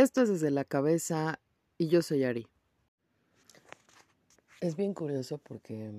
Esto 0.00 0.22
es 0.22 0.30
desde 0.30 0.50
la 0.50 0.64
cabeza 0.64 1.40
y 1.76 1.88
yo 1.88 2.00
soy 2.00 2.24
Ari. 2.24 2.46
Es 4.62 4.74
bien 4.74 4.94
curioso 4.94 5.36
porque 5.36 5.92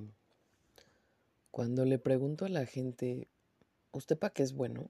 cuando 1.52 1.86
le 1.86 2.00
pregunto 2.00 2.46
a 2.46 2.50
la 2.50 2.66
gente, 2.66 3.28
¿usted 3.92 4.18
para 4.18 4.34
qué 4.34 4.42
es 4.42 4.54
bueno? 4.54 4.90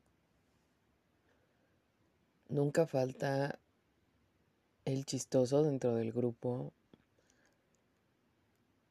Nunca 2.47 2.87
falta 2.87 3.59
el 4.85 5.05
chistoso 5.05 5.61
dentro 5.61 5.93
del 5.95 6.13
grupo 6.13 6.71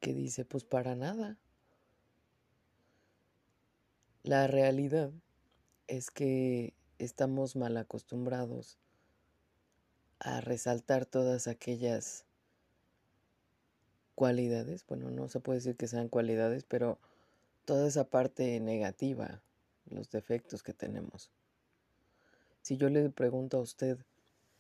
que 0.01 0.13
dice, 0.13 0.45
pues 0.45 0.65
para 0.65 0.97
nada. 0.97 1.39
La 4.23 4.47
realidad 4.49 5.13
es 5.87 6.11
que 6.11 6.75
estamos 6.99 7.57
mal 7.57 7.79
acostumbrados 7.79 8.77
a 10.21 10.41
resaltar 10.41 11.07
todas 11.07 11.49
aquellas 11.49 12.25
cualidades, 14.15 14.85
bueno, 14.87 15.11
no 15.11 15.29
se 15.29 15.41
puede 15.41 15.59
decir 15.59 15.77
que 15.77 15.89
sean 15.89 16.09
cualidades, 16.09 16.65
pero 16.65 16.99
toda 17.65 17.89
esa 17.89 18.05
parte 18.05 18.61
negativa, 18.61 19.41
los 19.87 20.11
defectos 20.11 20.63
que 20.63 20.75
tenemos. 20.75 21.31
Si 22.61 22.77
yo 22.77 22.91
le 22.91 23.09
pregunto 23.09 23.57
a 23.57 23.63
usted 23.63 23.99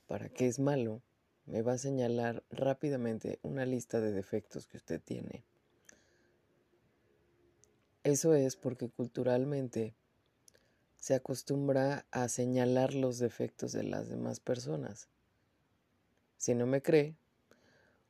para 0.07 0.31
qué 0.31 0.47
es 0.47 0.59
malo, 0.59 1.03
me 1.45 1.61
va 1.61 1.75
a 1.75 1.79
señalar 1.79 2.43
rápidamente 2.51 3.39
una 3.43 3.67
lista 3.67 4.01
de 4.01 4.13
defectos 4.13 4.67
que 4.67 4.79
usted 4.79 5.01
tiene. 5.01 5.45
Eso 8.03 8.35
es 8.35 8.57
porque 8.57 8.89
culturalmente 8.89 9.95
se 10.97 11.15
acostumbra 11.15 12.07
a 12.11 12.29
señalar 12.29 12.95
los 12.95 13.19
defectos 13.19 13.73
de 13.73 13.83
las 13.83 14.09
demás 14.09 14.41
personas. 14.41 15.09
Si 16.41 16.55
no 16.55 16.65
me 16.67 16.81
cree, 16.81 17.17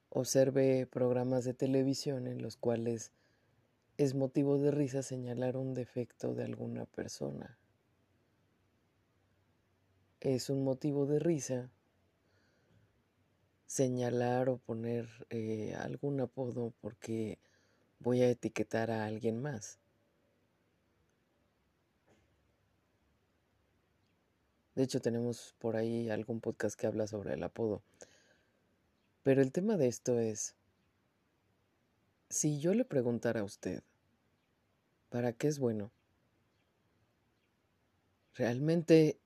observe 0.09 0.87
programas 0.87 1.45
de 1.45 1.53
televisión 1.53 2.29
en 2.29 2.41
los 2.43 2.57
cuales 2.57 3.11
es 3.97 4.15
motivo 4.15 4.57
de 4.57 4.71
risa 4.71 5.03
señalar 5.03 5.57
un 5.57 5.75
defecto 5.75 6.33
de 6.33 6.45
alguna 6.45 6.87
persona. 6.87 7.59
Es 10.21 10.49
un 10.49 10.63
motivo 10.63 11.07
de 11.07 11.19
risa 11.19 11.73
señalar 13.67 14.49
o 14.49 14.59
poner 14.59 15.09
eh, 15.31 15.75
algún 15.77 16.21
apodo 16.21 16.73
porque 16.81 17.41
voy 17.99 18.23
a 18.23 18.31
etiquetar 18.31 18.93
a 18.93 19.07
alguien 19.07 19.43
más. 19.43 19.81
De 24.77 24.85
hecho, 24.85 25.01
tenemos 25.01 25.57
por 25.59 25.75
ahí 25.75 26.09
algún 26.11 26.41
podcast 26.41 26.79
que 26.79 26.87
habla 26.87 27.09
sobre 27.09 27.35
el 27.35 27.43
apodo. 27.43 27.83
Pero 29.23 29.43
el 29.43 29.53
tema 29.53 29.77
de 29.77 29.89
esto 29.89 30.19
es, 30.19 30.55
si 32.31 32.61
yo 32.61 32.75
le 32.75 32.85
preguntara 32.85 33.41
a 33.41 33.45
usted, 33.45 33.83
¿para 35.11 35.33
qué 35.33 35.49
es 35.49 35.59
bueno? 35.59 35.91
¿Realmente 38.35 39.19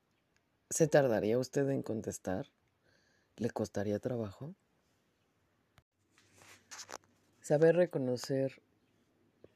se 0.70 0.89
tardaría 0.89 1.39
usted 1.39 1.69
en 1.70 1.83
contestar? 1.83 2.48
¿Le 3.37 3.50
costaría 3.50 3.98
trabajo? 4.00 4.55
Saber 7.41 7.77
reconocer 7.77 8.62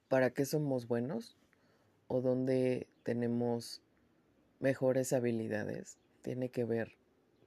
para 0.09 0.31
qué 0.31 0.45
somos 0.45 0.87
buenos 0.87 1.37
o 2.07 2.21
dónde 2.21 2.87
tenemos 3.03 3.83
mejores 4.61 5.13
habilidades 5.13 5.99
tiene 6.23 6.51
que 6.51 6.65
ver 6.65 6.97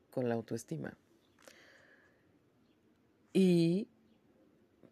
con 0.09 0.28
la 0.28 0.36
autoestima. 0.36 0.97
Y 3.34 3.88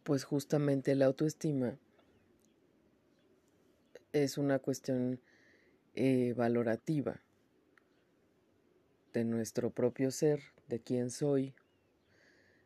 pues 0.03 0.23
justamente 0.23 0.95
la 0.95 1.05
autoestima 1.05 1.77
es 4.13 4.37
una 4.37 4.59
cuestión 4.59 5.19
eh, 5.95 6.33
valorativa 6.35 7.21
de 9.13 9.25
nuestro 9.25 9.71
propio 9.71 10.11
ser, 10.11 10.41
de 10.67 10.79
quién 10.79 11.09
soy, 11.09 11.53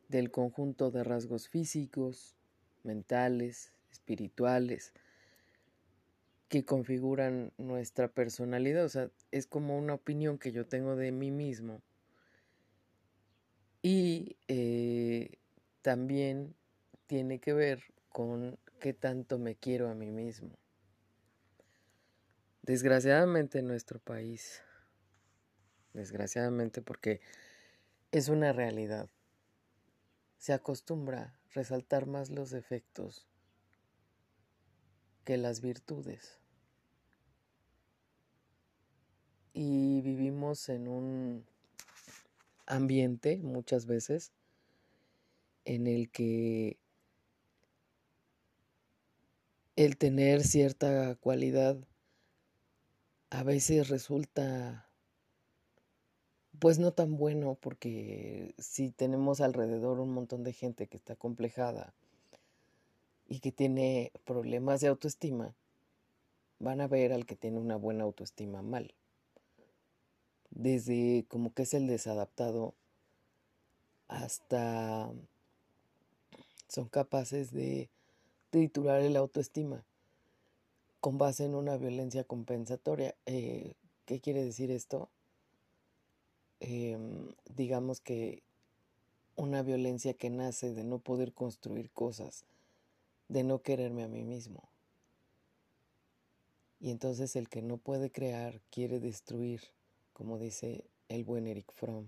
del 0.09 0.29
conjunto 0.29 0.91
de 0.91 1.03
rasgos 1.03 1.49
físicos, 1.49 2.35
mentales, 2.83 3.73
espirituales, 3.91 4.93
que 6.49 6.65
configuran 6.65 7.51
nuestra 7.57 8.09
personalidad. 8.09 8.85
O 8.85 8.89
sea, 8.89 9.09
es 9.31 9.47
como 9.47 9.77
una 9.77 9.95
opinión 9.95 10.37
que 10.37 10.51
yo 10.51 10.67
tengo 10.67 10.95
de 10.95 11.11
mí 11.11 11.31
mismo. 11.31 11.81
Y 13.81 14.37
eh, 14.47 15.39
también 15.83 16.55
tiene 17.07 17.39
que 17.39 17.53
ver 17.53 17.83
con 18.09 18.57
qué 18.79 18.93
tanto 18.93 19.37
me 19.37 19.55
quiero 19.55 19.89
a 19.89 19.93
mí 19.93 20.11
mismo. 20.11 20.57
Desgraciadamente 22.63 23.59
en 23.59 23.67
nuestro 23.67 23.99
país, 23.99 24.63
desgraciadamente 25.93 26.81
porque 26.81 27.19
es 28.11 28.29
una 28.29 28.53
realidad, 28.53 29.09
se 30.37 30.53
acostumbra 30.53 31.37
resaltar 31.51 32.07
más 32.07 32.29
los 32.29 32.49
defectos 32.49 33.27
que 35.25 35.35
las 35.37 35.59
virtudes. 35.59 36.39
Y 39.53 40.01
vivimos 40.01 40.69
en 40.69 40.87
un 40.87 41.45
ambiente 42.65 43.37
muchas 43.43 43.85
veces 43.85 44.31
en 45.65 45.87
el 45.87 46.09
que 46.09 46.77
el 49.75 49.97
tener 49.97 50.43
cierta 50.43 51.15
cualidad 51.15 51.77
a 53.29 53.43
veces 53.43 53.89
resulta 53.89 54.87
pues 56.59 56.79
no 56.79 56.93
tan 56.93 57.17
bueno 57.17 57.57
porque 57.59 58.53
si 58.57 58.89
tenemos 58.91 59.41
alrededor 59.41 59.99
un 59.99 60.13
montón 60.13 60.43
de 60.43 60.53
gente 60.53 60.87
que 60.87 60.97
está 60.97 61.15
complejada 61.15 61.93
y 63.27 63.39
que 63.39 63.51
tiene 63.51 64.11
problemas 64.25 64.81
de 64.81 64.87
autoestima, 64.87 65.55
van 66.59 66.81
a 66.81 66.87
ver 66.87 67.11
al 67.11 67.25
que 67.25 67.35
tiene 67.35 67.57
una 67.57 67.75
buena 67.75 68.03
autoestima 68.03 68.61
mal. 68.61 68.93
Desde 70.51 71.25
como 71.27 71.53
que 71.53 71.63
es 71.63 71.73
el 71.73 71.87
desadaptado 71.87 72.75
hasta 74.07 75.11
son 76.73 76.89
capaces 76.89 77.51
de 77.51 77.91
triturar 78.49 79.01
el 79.01 79.15
autoestima 79.15 79.85
con 80.99 81.19
base 81.19 81.45
en 81.45 81.53
una 81.53 81.77
violencia 81.77 82.23
compensatoria. 82.23 83.13
Eh, 83.27 83.75
¿Qué 84.05 84.19
quiere 84.19 84.43
decir 84.43 84.71
esto? 84.71 85.09
Em, 86.59 87.35
digamos 87.55 88.01
que 88.01 88.41
una 89.35 89.61
violencia 89.61 90.15
que 90.15 90.31
nace 90.31 90.73
de 90.73 90.83
no 90.83 90.97
poder 90.97 91.33
construir 91.33 91.91
cosas, 91.91 92.45
de 93.27 93.43
no 93.43 93.61
quererme 93.61 94.03
a 94.03 94.07
mí 94.07 94.23
mismo. 94.23 94.63
Y 96.79 96.89
entonces 96.89 97.35
el 97.35 97.49
que 97.49 97.61
no 97.61 97.77
puede 97.77 98.11
crear 98.11 98.61
quiere 98.71 98.99
destruir, 98.99 99.61
como 100.11 100.39
dice 100.39 100.85
el 101.07 101.23
buen 101.23 101.45
Eric 101.45 101.71
Fromm. 101.73 102.07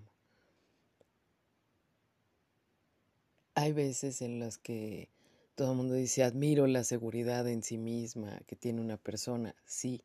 Hay 3.58 3.72
veces 3.72 4.22
en 4.22 4.40
las 4.40 4.58
que 4.58 5.10
todo 5.56 5.72
el 5.72 5.78
mundo 5.78 5.94
dice, 5.94 6.24
admiro 6.24 6.68
la 6.68 6.84
seguridad 6.84 7.48
en 7.48 7.64
sí 7.64 7.78
misma 7.78 8.38
que 8.48 8.58
tiene 8.58 8.82
una 8.82 8.98
persona, 8.98 9.56
sí. 9.66 10.04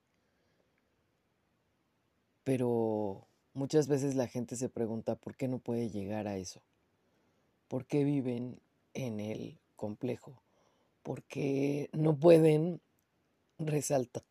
Pero 2.45 3.27
muchas 3.53 3.89
veces 3.89 4.15
la 4.15 4.29
gente 4.29 4.55
se 4.55 4.69
pregunta 4.69 5.17
por 5.17 5.37
qué 5.37 5.49
no 5.49 5.59
puede 5.59 5.91
llegar 5.91 6.29
a 6.29 6.37
eso. 6.37 6.63
¿Por 7.67 7.87
qué 7.87 8.05
viven 8.05 8.61
en 8.95 9.19
el 9.19 9.59
complejo? 9.75 10.41
¿Por 11.03 11.25
qué 11.25 11.91
no 11.93 12.17
pueden 12.17 12.81
resaltar 13.59 14.23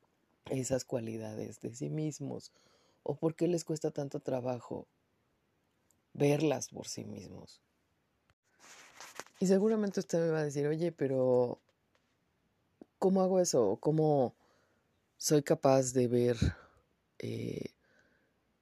esas 0.49 0.85
cualidades 0.85 1.59
de 1.59 1.75
sí 1.75 1.89
mismos? 1.89 2.53
¿O 3.03 3.15
por 3.15 3.35
qué 3.35 3.49
les 3.49 3.65
cuesta 3.65 3.91
tanto 3.91 4.21
trabajo 4.21 4.87
verlas 6.13 6.69
por 6.69 6.87
sí 6.87 7.03
mismos? 7.03 7.61
Y 9.39 9.47
seguramente 9.47 10.01
usted 10.01 10.19
me 10.19 10.31
va 10.31 10.39
a 10.39 10.43
decir, 10.43 10.67
oye, 10.67 10.91
pero 10.91 11.61
¿cómo 12.97 13.21
hago 13.21 13.39
eso? 13.39 13.77
¿Cómo 13.79 14.35
soy 15.17 15.43
capaz 15.43 15.93
de 15.93 16.09
ver 16.09 16.37
eh, 17.19 17.73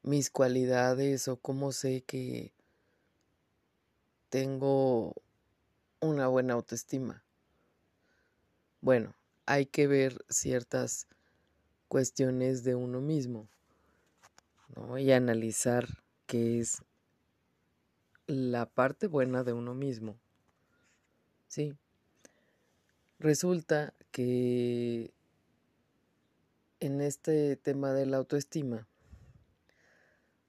mis 0.04 0.30
cualidades 0.30 1.28
o 1.28 1.38
cómo 1.38 1.72
sé 1.72 2.04
que 2.04 2.54
tengo 4.30 5.16
una 6.00 6.28
buena 6.28 6.54
autoestima? 6.54 7.24
Bueno, 8.80 9.16
hay 9.48 9.66
que 9.66 9.88
ver 9.88 10.24
ciertas 10.30 11.08
cuestiones 11.88 12.64
de 12.64 12.76
uno 12.76 13.02
mismo 13.02 13.48
¿no? 14.76 15.00
y 15.00 15.12
analizar 15.12 15.88
qué 16.28 16.60
es 16.60 16.84
la 18.28 18.68
parte 18.68 19.08
buena 19.08 19.44
de 19.44 19.54
uno 19.54 19.74
mismo. 19.74 20.20
Sí. 21.48 21.74
Resulta 23.20 23.94
que 24.12 25.12
en 26.80 27.02
este 27.02 27.56
tema 27.56 27.94
de 27.94 28.06
la 28.06 28.18
autoestima, 28.18 28.88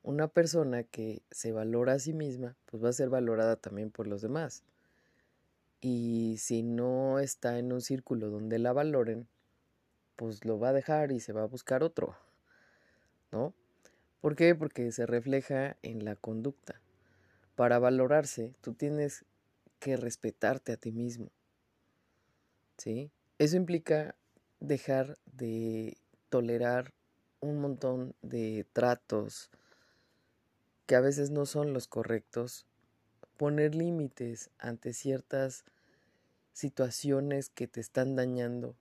una 0.02 0.28
persona 0.28 0.84
que 0.84 1.22
se 1.30 1.52
valora 1.52 1.94
a 1.94 1.98
sí 1.98 2.12
misma, 2.12 2.56
pues 2.66 2.82
va 2.82 2.90
a 2.90 2.92
ser 2.92 3.08
valorada 3.08 3.56
también 3.56 3.90
por 3.90 4.06
los 4.06 4.22
demás. 4.22 4.64
Y 5.80 6.36
si 6.38 6.62
no 6.62 7.18
está 7.18 7.58
en 7.58 7.72
un 7.72 7.80
círculo 7.80 8.30
donde 8.30 8.58
la 8.58 8.72
valoren, 8.72 9.28
pues 10.16 10.44
lo 10.44 10.58
va 10.58 10.70
a 10.70 10.72
dejar 10.72 11.12
y 11.12 11.20
se 11.20 11.32
va 11.32 11.42
a 11.42 11.46
buscar 11.46 11.82
otro, 11.82 12.16
¿no? 13.30 13.54
¿Por 14.20 14.34
qué? 14.34 14.54
Porque 14.54 14.90
se 14.90 15.06
refleja 15.06 15.76
en 15.82 16.04
la 16.04 16.16
conducta. 16.16 16.80
Para 17.54 17.78
valorarse, 17.78 18.52
tú 18.60 18.72
tienes 18.74 19.24
que 19.78 19.96
respetarte 19.96 20.72
a 20.72 20.76
ti 20.76 20.92
mismo. 20.92 21.30
¿Sí? 22.76 23.10
Eso 23.38 23.56
implica 23.56 24.16
dejar 24.60 25.18
de 25.26 25.96
tolerar 26.28 26.92
un 27.40 27.60
montón 27.60 28.14
de 28.22 28.66
tratos 28.72 29.50
que 30.86 30.96
a 30.96 31.00
veces 31.00 31.30
no 31.30 31.46
son 31.46 31.72
los 31.72 31.86
correctos, 31.86 32.66
poner 33.36 33.74
límites 33.74 34.50
ante 34.58 34.92
ciertas 34.92 35.64
situaciones 36.52 37.50
que 37.50 37.68
te 37.68 37.80
están 37.80 38.16
dañando 38.16 38.74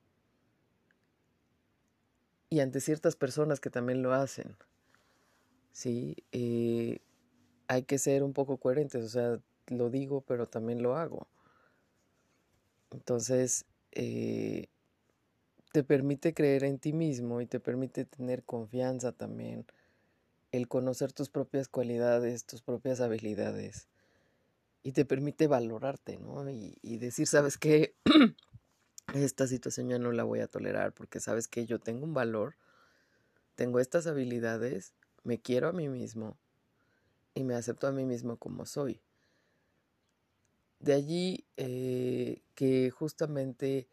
y 2.50 2.60
ante 2.60 2.80
ciertas 2.80 3.14
personas 3.14 3.60
que 3.60 3.70
también 3.70 4.02
lo 4.02 4.14
hacen. 4.14 4.56
Sí, 5.72 6.16
eh, 6.32 7.00
hay 7.68 7.82
que 7.82 7.98
ser 7.98 8.22
un 8.22 8.32
poco 8.32 8.56
coherentes, 8.56 9.04
o 9.04 9.08
sea, 9.08 9.38
lo 9.70 9.90
digo, 9.90 10.22
pero 10.22 10.46
también 10.46 10.82
lo 10.82 10.96
hago. 10.96 11.26
Entonces, 12.90 13.64
eh, 13.92 14.68
te 15.72 15.84
permite 15.84 16.34
creer 16.34 16.64
en 16.64 16.78
ti 16.78 16.92
mismo 16.92 17.40
y 17.40 17.46
te 17.46 17.60
permite 17.60 18.04
tener 18.04 18.42
confianza 18.44 19.12
también, 19.12 19.66
el 20.52 20.68
conocer 20.68 21.12
tus 21.12 21.28
propias 21.28 21.68
cualidades, 21.68 22.44
tus 22.44 22.62
propias 22.62 23.00
habilidades 23.00 23.88
y 24.82 24.92
te 24.92 25.04
permite 25.04 25.46
valorarte, 25.46 26.18
¿no? 26.18 26.48
Y, 26.50 26.78
y 26.82 26.98
decir, 26.98 27.26
¿sabes 27.26 27.58
qué? 27.58 27.94
Esta 29.14 29.46
situación 29.46 29.88
ya 29.88 29.98
no 29.98 30.12
la 30.12 30.24
voy 30.24 30.40
a 30.40 30.48
tolerar 30.48 30.92
porque 30.92 31.20
sabes 31.20 31.48
que 31.48 31.66
yo 31.66 31.78
tengo 31.78 32.04
un 32.04 32.14
valor, 32.14 32.56
tengo 33.54 33.80
estas 33.80 34.06
habilidades, 34.06 34.94
me 35.24 35.38
quiero 35.40 35.68
a 35.68 35.72
mí 35.72 35.88
mismo 35.88 36.38
y 37.34 37.44
me 37.44 37.54
acepto 37.54 37.86
a 37.86 37.92
mí 37.92 38.04
mismo 38.04 38.36
como 38.36 38.66
soy. 38.66 39.00
De 40.88 40.94
allí 40.94 41.44
eh, 41.58 42.40
que 42.54 42.90
justamente 42.90 43.88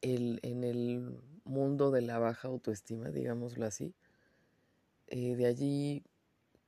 el, 0.00 0.40
en 0.42 0.64
el 0.64 1.20
mundo 1.44 1.90
de 1.90 2.00
la 2.00 2.18
baja 2.18 2.48
autoestima, 2.48 3.10
digámoslo 3.10 3.66
así, 3.66 3.94
eh, 5.08 5.36
de 5.36 5.44
allí 5.44 6.02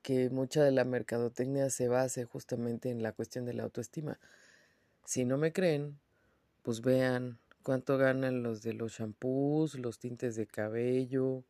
que 0.02 0.28
mucha 0.28 0.62
de 0.62 0.70
la 0.70 0.84
mercadotecnia 0.84 1.70
se 1.70 1.88
base 1.88 2.26
justamente 2.26 2.90
en 2.90 3.02
la 3.02 3.12
cuestión 3.12 3.46
de 3.46 3.54
la 3.54 3.62
autoestima. 3.62 4.20
Si 5.06 5.24
no 5.24 5.38
me 5.38 5.50
creen, 5.50 5.98
pues 6.62 6.82
vean 6.82 7.38
cuánto 7.62 7.96
ganan 7.96 8.42
los 8.42 8.60
de 8.60 8.74
los 8.74 8.98
shampoos, 8.98 9.76
los 9.78 9.98
tintes 9.98 10.36
de 10.36 10.46
cabello, 10.46 11.42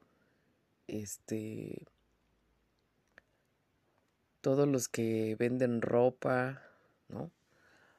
este, 0.87 1.85
todos 4.41 4.69
los 4.69 4.87
que 4.87 5.35
venden 5.37 5.83
ropa, 5.83 6.63
¿no? 7.09 7.33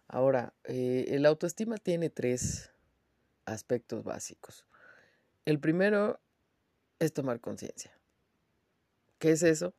Ahora, 0.07 0.53
eh, 0.63 1.05
el 1.09 1.25
autoestima 1.25 1.77
tiene 1.77 2.09
tres 2.09 2.71
aspectos 3.45 4.03
básicos. 4.03 4.65
El 5.45 5.59
primero 5.59 6.19
es 6.99 7.13
tomar 7.13 7.39
conciencia. 7.39 7.97
¿Qué 9.19 9.31
es 9.31 9.43
eso? 9.43 9.73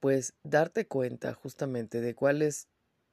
Pues 0.00 0.34
darte 0.42 0.86
cuenta 0.86 1.34
justamente 1.34 2.00
de 2.00 2.14
cuál 2.14 2.42
es 2.42 2.68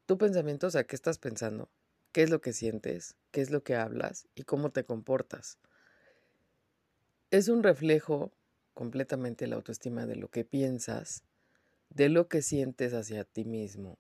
tu 0.05 0.17
pensamiento, 0.17 0.67
o 0.67 0.69
sea, 0.69 0.85
qué 0.85 0.95
estás 0.95 1.19
pensando, 1.19 1.69
qué 2.13 2.23
es 2.23 2.29
lo 2.29 2.39
que 2.39 2.53
sientes, 2.53 3.15
qué 3.31 3.41
es 3.41 3.51
lo 3.51 3.63
que 3.63 3.75
hablas 3.75 4.27
y 4.35 4.43
cómo 4.43 4.71
te 4.71 4.85
comportas. 4.85 5.59
Es 7.29 7.49
un 7.49 7.61
reflejo 7.61 8.31
completamente 8.73 9.47
la 9.47 9.57
autoestima 9.57 10.05
de 10.05 10.15
lo 10.15 10.29
que 10.29 10.45
piensas, 10.45 11.23
de 11.89 12.09
lo 12.09 12.29
que 12.29 12.41
sientes 12.41 12.93
hacia 12.93 13.25
ti 13.25 13.43
mismo, 13.43 13.99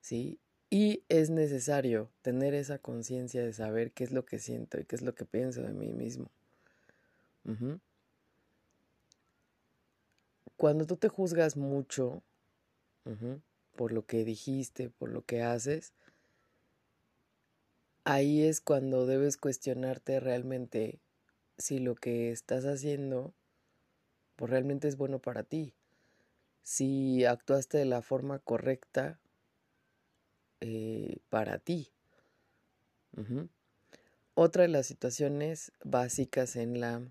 ¿sí? 0.00 0.40
Y 0.74 1.04
es 1.08 1.30
necesario 1.30 2.10
tener 2.22 2.52
esa 2.52 2.80
conciencia 2.80 3.44
de 3.44 3.52
saber 3.52 3.92
qué 3.92 4.02
es 4.02 4.10
lo 4.10 4.24
que 4.24 4.40
siento 4.40 4.80
y 4.80 4.84
qué 4.84 4.96
es 4.96 5.02
lo 5.02 5.14
que 5.14 5.24
pienso 5.24 5.62
de 5.62 5.72
mí 5.72 5.92
mismo. 5.92 6.32
Cuando 10.56 10.84
tú 10.84 10.96
te 10.96 11.08
juzgas 11.08 11.56
mucho 11.56 12.24
por 13.76 13.92
lo 13.92 14.04
que 14.04 14.24
dijiste, 14.24 14.90
por 14.90 15.10
lo 15.10 15.24
que 15.24 15.42
haces, 15.42 15.92
ahí 18.02 18.42
es 18.42 18.60
cuando 18.60 19.06
debes 19.06 19.36
cuestionarte 19.36 20.18
realmente 20.18 20.98
si 21.56 21.78
lo 21.78 21.94
que 21.94 22.32
estás 22.32 22.64
haciendo 22.64 23.32
pues 24.34 24.50
realmente 24.50 24.88
es 24.88 24.96
bueno 24.96 25.20
para 25.20 25.44
ti. 25.44 25.72
Si 26.64 27.24
actuaste 27.24 27.78
de 27.78 27.84
la 27.84 28.02
forma 28.02 28.40
correcta 28.40 29.20
eh, 30.60 31.18
para 31.28 31.58
ti. 31.58 31.90
Otra 34.34 34.62
de 34.62 34.68
las 34.68 34.86
situaciones 34.86 35.72
básicas 35.84 36.56
en 36.56 36.80
la 36.80 37.02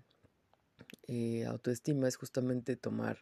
eh, 1.06 1.44
autoestima 1.46 2.08
es 2.08 2.16
justamente 2.16 2.76
tomar 2.76 3.18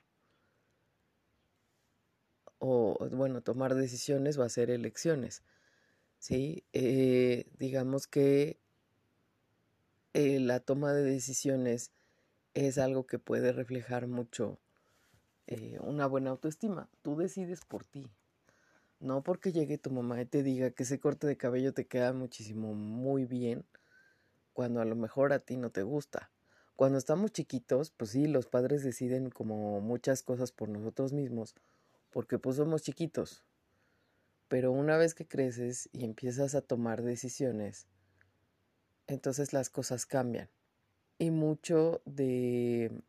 o 2.59 2.97
bueno, 3.11 3.43
tomar 3.43 3.75
decisiones 3.75 4.39
o 4.39 4.43
hacer 4.43 4.71
elecciones. 4.71 5.43
¿sí? 6.19 6.65
Eh, 6.73 7.47
digamos 7.59 8.07
que 8.07 8.59
la 10.15 10.61
toma 10.61 10.93
de 10.93 11.03
decisiones 11.03 11.91
es 12.55 12.79
algo 12.79 13.07
que 13.07 13.19
puede 13.19 13.53
reflejar 13.53 14.07
mucho 14.07 14.59
una 15.81 16.07
buena 16.07 16.31
autoestima. 16.31 16.89
Tú 17.03 17.17
decides 17.17 17.65
por 17.65 17.85
ti. 17.85 18.11
No 19.03 19.25
porque 19.25 19.51
llegue 19.51 19.79
tu 19.79 19.91
mamá 19.91 20.23
y 20.23 20.27
te 20.27 20.45
diga 20.45 20.71
que 20.71 20.85
ese 20.85 21.01
corte 21.01 21.27
de 21.27 21.37
cabello 21.37 21.75
te 21.75 21.89
queda 21.89 22.13
muchísimo 22.13 22.73
muy 22.73 23.25
bien, 23.25 23.67
cuando 24.53 24.81
a 24.81 24.85
lo 24.85 24.95
mejor 24.95 25.33
a 25.33 25.41
ti 25.41 25.57
no 25.57 25.71
te 25.71 25.83
gusta. 25.83 26.31
Cuando 26.77 26.99
estamos 26.99 27.33
chiquitos, 27.33 27.91
pues 27.91 28.13
sí, 28.13 28.29
los 28.29 28.47
padres 28.47 28.85
deciden 28.85 29.31
como 29.31 29.81
muchas 29.81 30.23
cosas 30.23 30.53
por 30.53 30.69
nosotros 30.69 31.13
mismos, 31.13 31.57
porque 32.13 32.39
pues 32.39 32.55
somos 32.55 32.83
chiquitos. 32.83 33.43
Pero 34.47 34.71
una 34.71 34.97
vez 34.97 35.15
que 35.15 35.27
creces 35.27 35.89
y 35.91 36.05
empiezas 36.05 36.55
a 36.55 36.61
tomar 36.63 37.03
decisiones, 37.03 37.89
entonces 39.09 39.53
las 39.53 39.69
cosas 39.69 40.07
cambian. 40.07 40.49
Y 41.19 41.33
mucho 41.33 42.03
de, 42.05 43.03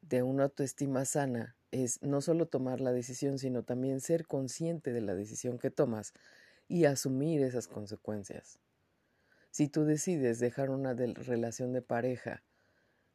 de 0.00 0.22
una 0.22 0.44
autoestima 0.44 1.04
sana 1.04 1.57
es 1.70 2.02
no 2.02 2.20
solo 2.20 2.46
tomar 2.46 2.80
la 2.80 2.92
decisión, 2.92 3.38
sino 3.38 3.62
también 3.62 4.00
ser 4.00 4.26
consciente 4.26 4.92
de 4.92 5.00
la 5.00 5.14
decisión 5.14 5.58
que 5.58 5.70
tomas 5.70 6.12
y 6.68 6.84
asumir 6.84 7.42
esas 7.42 7.68
consecuencias. 7.68 8.58
Si 9.50 9.68
tú 9.68 9.84
decides 9.84 10.38
dejar 10.38 10.70
una 10.70 10.94
relación 10.94 11.72
de 11.72 11.82
pareja 11.82 12.42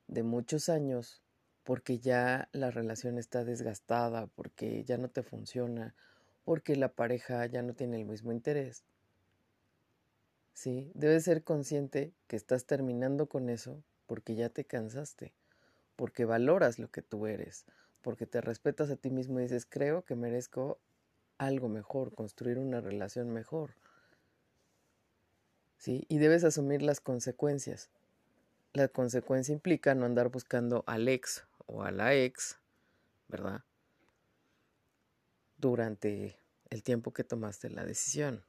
de 0.07 0.23
muchos 0.23 0.69
años 0.69 1.21
porque 1.63 1.99
ya 1.99 2.49
la 2.51 2.71
relación 2.71 3.17
está 3.17 3.45
desgastada, 3.45 4.27
porque 4.27 4.83
ya 4.83 4.97
no 4.97 5.09
te 5.09 5.23
funciona, 5.23 5.95
porque 6.43 6.75
la 6.75 6.89
pareja 6.89 7.45
ya 7.45 7.61
no 7.61 7.73
tiene 7.73 7.97
el 7.97 8.05
mismo 8.05 8.31
interés. 8.31 8.83
Sí, 10.53 10.91
debes 10.93 11.23
ser 11.23 11.43
consciente 11.43 12.13
que 12.27 12.35
estás 12.35 12.65
terminando 12.65 13.27
con 13.27 13.49
eso 13.49 13.81
porque 14.05 14.35
ya 14.35 14.49
te 14.49 14.65
cansaste, 14.65 15.33
porque 15.95 16.25
valoras 16.25 16.79
lo 16.79 16.91
que 16.91 17.01
tú 17.01 17.25
eres, 17.25 17.65
porque 18.03 18.27
te 18.27 18.41
respetas 18.41 18.91
a 18.91 18.95
ti 18.95 19.09
mismo 19.09 19.39
y 19.39 19.43
dices, 19.43 19.65
creo 19.65 20.03
que 20.03 20.15
merezco 20.15 20.77
algo 21.39 21.69
mejor, 21.69 22.13
construir 22.13 22.59
una 22.59 22.81
relación 22.81 23.31
mejor. 23.31 23.73
¿Sí? 25.77 26.05
Y 26.07 26.19
debes 26.19 26.43
asumir 26.43 26.81
las 26.81 27.01
consecuencias. 27.01 27.89
La 28.73 28.87
consecuencia 28.87 29.53
implica 29.53 29.95
no 29.95 30.05
andar 30.05 30.29
buscando 30.29 30.83
al 30.85 31.07
ex 31.07 31.45
o 31.65 31.83
a 31.83 31.91
la 31.91 32.13
ex, 32.13 32.57
¿verdad? 33.27 33.63
Durante 35.57 36.37
el 36.69 36.83
tiempo 36.83 37.13
que 37.13 37.23
tomaste 37.23 37.69
la 37.69 37.85
decisión. 37.85 38.43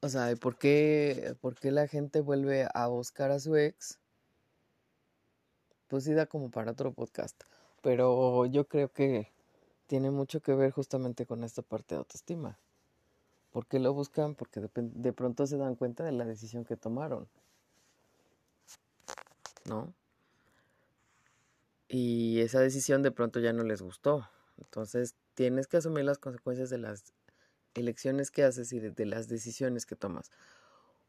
O 0.00 0.08
sea, 0.08 0.34
¿por 0.36 0.58
qué, 0.58 1.34
¿por 1.40 1.56
qué 1.56 1.72
la 1.72 1.88
gente 1.88 2.20
vuelve 2.20 2.68
a 2.72 2.86
buscar 2.86 3.32
a 3.32 3.40
su 3.40 3.56
ex? 3.56 3.98
Pues 5.88 6.04
sí 6.04 6.12
da 6.14 6.26
como 6.26 6.50
para 6.50 6.72
otro 6.72 6.92
podcast. 6.92 7.42
Pero 7.82 8.46
yo 8.46 8.66
creo 8.66 8.92
que 8.92 9.32
tiene 9.86 10.10
mucho 10.10 10.40
que 10.40 10.54
ver 10.54 10.70
justamente 10.70 11.26
con 11.26 11.44
esta 11.44 11.62
parte 11.62 11.94
de 11.94 12.00
autoestima. 12.00 12.58
¿Por 13.50 13.66
qué 13.66 13.78
lo 13.78 13.94
buscan? 13.94 14.34
Porque 14.34 14.60
de, 14.60 15.12
pronto 15.12 15.46
se 15.46 15.56
dan 15.56 15.74
cuenta 15.74 16.04
de 16.04 16.12
la 16.12 16.24
decisión 16.24 16.64
que 16.64 16.76
tomaron. 16.76 17.26
¿No? 19.64 19.92
Y 21.88 22.40
esa 22.40 22.60
decisión 22.60 23.02
de 23.02 23.10
pronto 23.10 23.40
ya 23.40 23.54
no 23.54 23.64
les 23.64 23.80
gustó. 23.80 24.28
Entonces 24.58 25.14
tienes 25.34 25.66
que 25.66 25.78
asumir 25.78 26.04
las 26.04 26.18
consecuencias 26.18 26.68
de 26.68 26.78
las 26.78 27.14
elecciones 27.74 28.30
que 28.30 28.44
haces 28.44 28.72
y 28.72 28.80
de, 28.80 29.06
las 29.06 29.28
decisiones 29.28 29.86
que 29.86 29.96
tomas. 29.96 30.30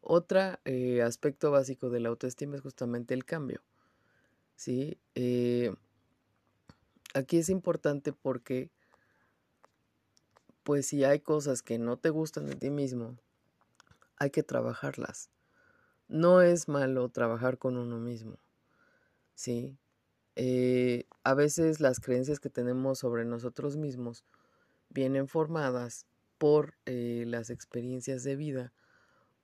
Otro 0.02 0.40
eh, 0.64 1.02
aspecto 1.02 1.52
básico 1.52 1.90
de 1.90 2.00
la 2.00 2.10
autoestima 2.10 2.56
es 2.56 2.62
justamente 2.62 3.14
el 3.14 3.26
cambio. 3.26 3.62
¿Sí? 4.60 5.00
Eh, 5.16 5.74
aquí 7.14 7.38
es 7.38 7.48
importante 7.48 8.12
porque, 8.12 8.70
pues 10.64 10.88
si 10.88 11.06
hay 11.06 11.22
cosas 11.22 11.62
que 11.62 11.80
no 11.80 11.96
te 11.98 12.10
gustan 12.10 12.46
de 12.46 12.56
ti 12.56 12.70
mismo, 12.70 13.18
hay 14.18 14.32
que 14.32 14.44
trabajarlas. 14.44 15.30
No 16.10 16.42
es 16.42 16.68
malo 16.68 17.08
trabajar 17.08 17.58
con 17.58 17.78
uno 17.78 18.00
mismo, 18.00 18.38
¿sí? 19.34 19.78
Eh, 20.36 21.06
a 21.24 21.36
veces 21.36 21.80
las 21.80 22.02
creencias 22.02 22.42
que 22.42 22.50
tenemos 22.50 23.00
sobre 23.00 23.24
nosotros 23.24 23.78
mismos 23.78 24.26
vienen 24.90 25.30
formadas 25.30 26.06
por 26.38 26.74
eh, 26.86 27.24
las 27.28 27.50
experiencias 27.50 28.24
de 28.26 28.36
vida, 28.36 28.74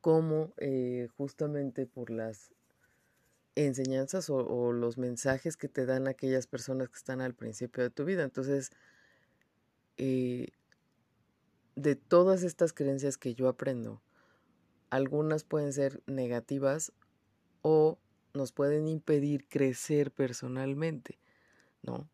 como 0.01 0.53
justamente 1.15 1.85
por 1.85 2.09
las 2.09 2.51
enseñanzas 3.55 4.29
o, 4.29 4.71
los 4.71 4.97
mensajes 4.97 5.57
que 5.57 5.67
te 5.67 5.85
dan 5.85 6.07
aquellas 6.07 6.47
personas 6.47 6.89
que 6.89 6.97
están 6.97 7.21
al 7.21 7.33
principio 7.33 7.83
de 7.83 7.89
tu 7.89 8.05
vida. 8.05 8.23
Entonces, 8.23 8.71
de 9.97 11.95
todas 11.95 12.43
estas 12.43 12.73
creencias 12.73 13.17
que 13.17 13.33
yo 13.33 13.47
aprendo, 13.47 14.01
algunas 14.89 15.43
pueden 15.43 15.73
ser 15.73 16.01
negativas 16.05 16.91
o 17.61 17.97
nos 18.33 18.51
pueden 18.51 18.87
impedir 18.87 19.47
crecer 19.47 20.11
personalmente, 20.11 21.19
¿no? 21.81 22.09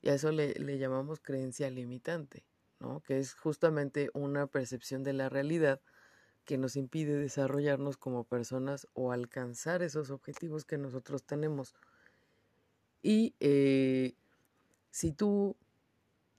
Y 0.00 0.10
a 0.10 0.14
eso 0.14 0.30
le, 0.32 0.54
llamamos 0.78 1.20
creencia 1.20 1.70
limitante, 1.70 2.44
¿no? 2.80 3.00
Que 3.00 3.18
es 3.18 3.34
justamente 3.34 4.10
una 4.14 4.46
percepción 4.46 5.02
de 5.04 5.12
la 5.12 5.28
realidad 5.28 5.80
que 6.48 6.56
nos 6.56 6.76
impide 6.76 7.18
desarrollarnos 7.18 7.98
como 7.98 8.24
personas 8.24 8.88
o 8.94 9.12
alcanzar 9.12 9.82
esos 9.82 10.08
objetivos 10.08 10.64
que 10.64 10.78
nosotros 10.78 11.22
tenemos. 11.22 11.74
Y 13.02 13.34
eh, 13.38 14.14
si 14.90 15.12
tú 15.12 15.56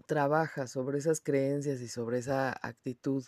trabajas 0.08 0.72
sobre 0.72 0.98
esas 0.98 1.22
creencias 1.22 1.80
y 1.82 1.88
sobre 1.88 2.18
esa 2.18 2.60
actitud 2.68 3.24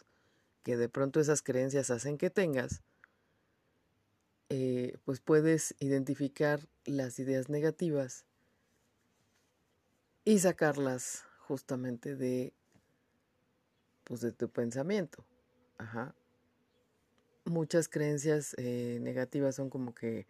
que 0.64 0.76
de 0.76 0.90
pronto 0.90 1.20
esas 1.20 1.44
creencias 1.44 1.92
hacen 1.92 2.18
que 2.18 2.32
tengas, 2.32 2.82
eh, 4.50 4.98
pues 5.06 5.20
puedes 5.20 5.76
identificar 5.78 6.68
las 6.86 7.20
ideas 7.20 7.48
negativas 7.48 8.26
y 10.26 10.40
sacarlas 10.40 11.26
justamente 11.48 12.16
de, 12.16 12.54
pues 14.04 14.22
de 14.22 14.32
tu 14.32 14.50
pensamiento. 14.50 15.24
Muchas 17.52 17.90
creencias 17.90 18.56
eh, 18.58 19.00
negativas 19.02 19.56
son 19.56 19.70
como 19.70 19.94
que, 19.94 20.26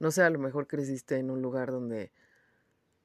no 0.00 0.10
sé, 0.10 0.20
a 0.20 0.28
lo 0.28 0.38
mejor 0.38 0.66
creciste 0.66 1.16
en 1.16 1.30
un 1.30 1.40
lugar 1.40 1.70
donde 1.70 2.12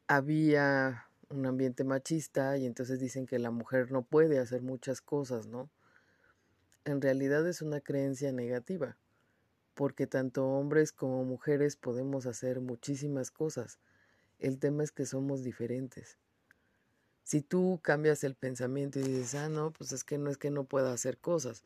había 0.05 1.05
un 1.29 1.45
ambiente 1.45 1.85
machista 1.85 2.57
y 2.57 2.65
entonces 2.65 2.99
dicen 2.99 3.25
que 3.25 3.39
la 3.39 3.51
mujer 3.51 3.89
no 3.89 4.01
puede 4.01 4.39
hacer 4.39 4.63
muchas 4.63 4.99
cosas, 4.99 5.47
¿no? 5.47 5.69
En 6.83 7.01
realidad 7.01 7.47
es 7.47 7.61
una 7.61 7.79
creencia 7.79 8.33
negativa 8.33 8.97
porque 9.75 10.07
tanto 10.07 10.45
hombres 10.45 10.91
como 10.91 11.23
mujeres 11.23 11.77
podemos 11.77 12.25
hacer 12.25 12.59
muchísimas 12.59 13.31
cosas. 13.31 13.79
El 14.39 14.59
tema 14.59 14.83
es 14.83 14.91
que 14.91 15.05
somos 15.05 15.41
diferentes. 15.41 16.17
Si 17.23 17.41
tú 17.41 17.79
cambias 17.81 18.25
el 18.25 18.35
pensamiento 18.35 18.99
y 18.99 19.03
dices, 19.03 19.35
ah, 19.35 19.47
no, 19.47 19.71
pues 19.71 19.93
es 19.93 20.03
que 20.03 20.17
no 20.17 20.29
es 20.29 20.37
que 20.37 20.51
no 20.51 20.65
pueda 20.65 20.91
hacer 20.91 21.17
cosas, 21.17 21.63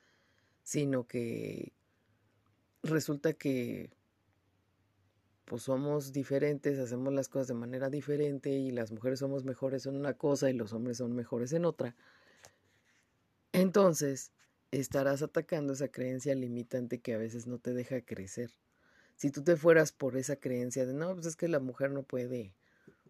sino 0.62 1.08
que 1.08 1.74
resulta 2.88 3.34
que 3.34 3.90
pues 5.46 5.64
somos 5.64 6.12
diferentes, 6.12 6.78
hacemos 6.78 7.14
las 7.14 7.30
cosas 7.30 7.48
de 7.48 7.54
manera 7.54 7.90
diferente 7.90 8.50
y 8.50 8.72
las 8.72 8.92
mujeres 8.92 9.20
somos 9.20 9.46
mejores 9.46 9.86
en 9.86 9.96
una 9.96 10.14
cosa 10.14 10.50
y 10.50 10.54
los 10.54 10.74
hombres 10.74 10.98
son 10.98 11.16
mejores 11.16 11.54
en 11.54 11.64
otra. 11.64 11.96
Entonces, 13.54 14.32
estarás 14.72 15.22
atacando 15.22 15.72
esa 15.72 15.88
creencia 15.88 16.36
limitante 16.36 17.00
que 17.00 17.14
a 17.14 17.18
veces 17.18 17.48
no 17.48 17.60
te 17.60 17.74
deja 17.74 18.02
crecer. 18.02 18.52
Si 19.16 19.32
tú 19.32 19.42
te 19.42 19.56
fueras 19.56 19.94
por 19.94 20.18
esa 20.18 20.36
creencia 20.36 20.86
de 20.86 20.94
no, 20.94 21.14
pues 21.14 21.26
es 21.26 21.36
que 21.38 21.48
la 21.48 21.60
mujer 21.60 21.92
no 21.92 22.04
puede, 22.04 22.54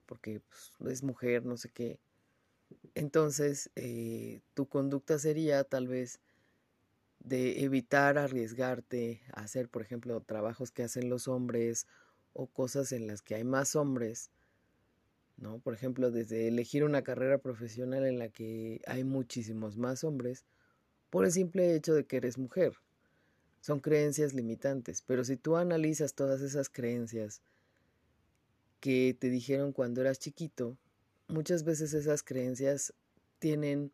porque 0.05 0.41
pues, 0.77 0.93
es 0.93 1.03
mujer, 1.03 1.43
no 1.43 1.57
sé 1.57 1.69
qué, 1.69 1.99
entonces 2.95 3.69
eh, 3.75 4.41
tu 4.53 4.67
conducta 4.67 5.19
sería 5.19 5.63
tal 5.63 5.87
vez 5.87 6.19
de 7.19 7.63
evitar 7.63 8.17
arriesgarte 8.17 9.21
a 9.33 9.41
hacer, 9.41 9.69
por 9.69 9.81
ejemplo, 9.81 10.21
trabajos 10.21 10.71
que 10.71 10.83
hacen 10.83 11.09
los 11.09 11.27
hombres 11.27 11.87
o 12.33 12.47
cosas 12.47 12.91
en 12.91 13.07
las 13.07 13.21
que 13.21 13.35
hay 13.35 13.43
más 13.43 13.75
hombres, 13.75 14.29
¿no? 15.37 15.59
Por 15.59 15.73
ejemplo, 15.73 16.11
desde 16.11 16.47
elegir 16.47 16.83
una 16.83 17.01
carrera 17.01 17.37
profesional 17.37 18.05
en 18.05 18.19
la 18.19 18.29
que 18.29 18.81
hay 18.87 19.03
muchísimos 19.03 19.77
más 19.77 20.03
hombres, 20.03 20.45
por 21.09 21.25
el 21.25 21.31
simple 21.31 21.75
hecho 21.75 21.93
de 21.93 22.05
que 22.05 22.17
eres 22.17 22.37
mujer. 22.37 22.73
Son 23.61 23.79
creencias 23.79 24.33
limitantes, 24.33 25.01
pero 25.01 25.23
si 25.23 25.35
tú 25.35 25.57
analizas 25.57 26.13
todas 26.13 26.41
esas 26.41 26.69
creencias 26.69 27.41
que 28.79 29.15
te 29.19 29.29
dijeron 29.29 29.73
cuando 29.73 30.01
eras 30.01 30.19
chiquito, 30.19 30.77
muchas 31.27 31.63
veces 31.63 31.93
esas 31.93 32.23
creencias 32.23 32.93
tienen 33.39 33.91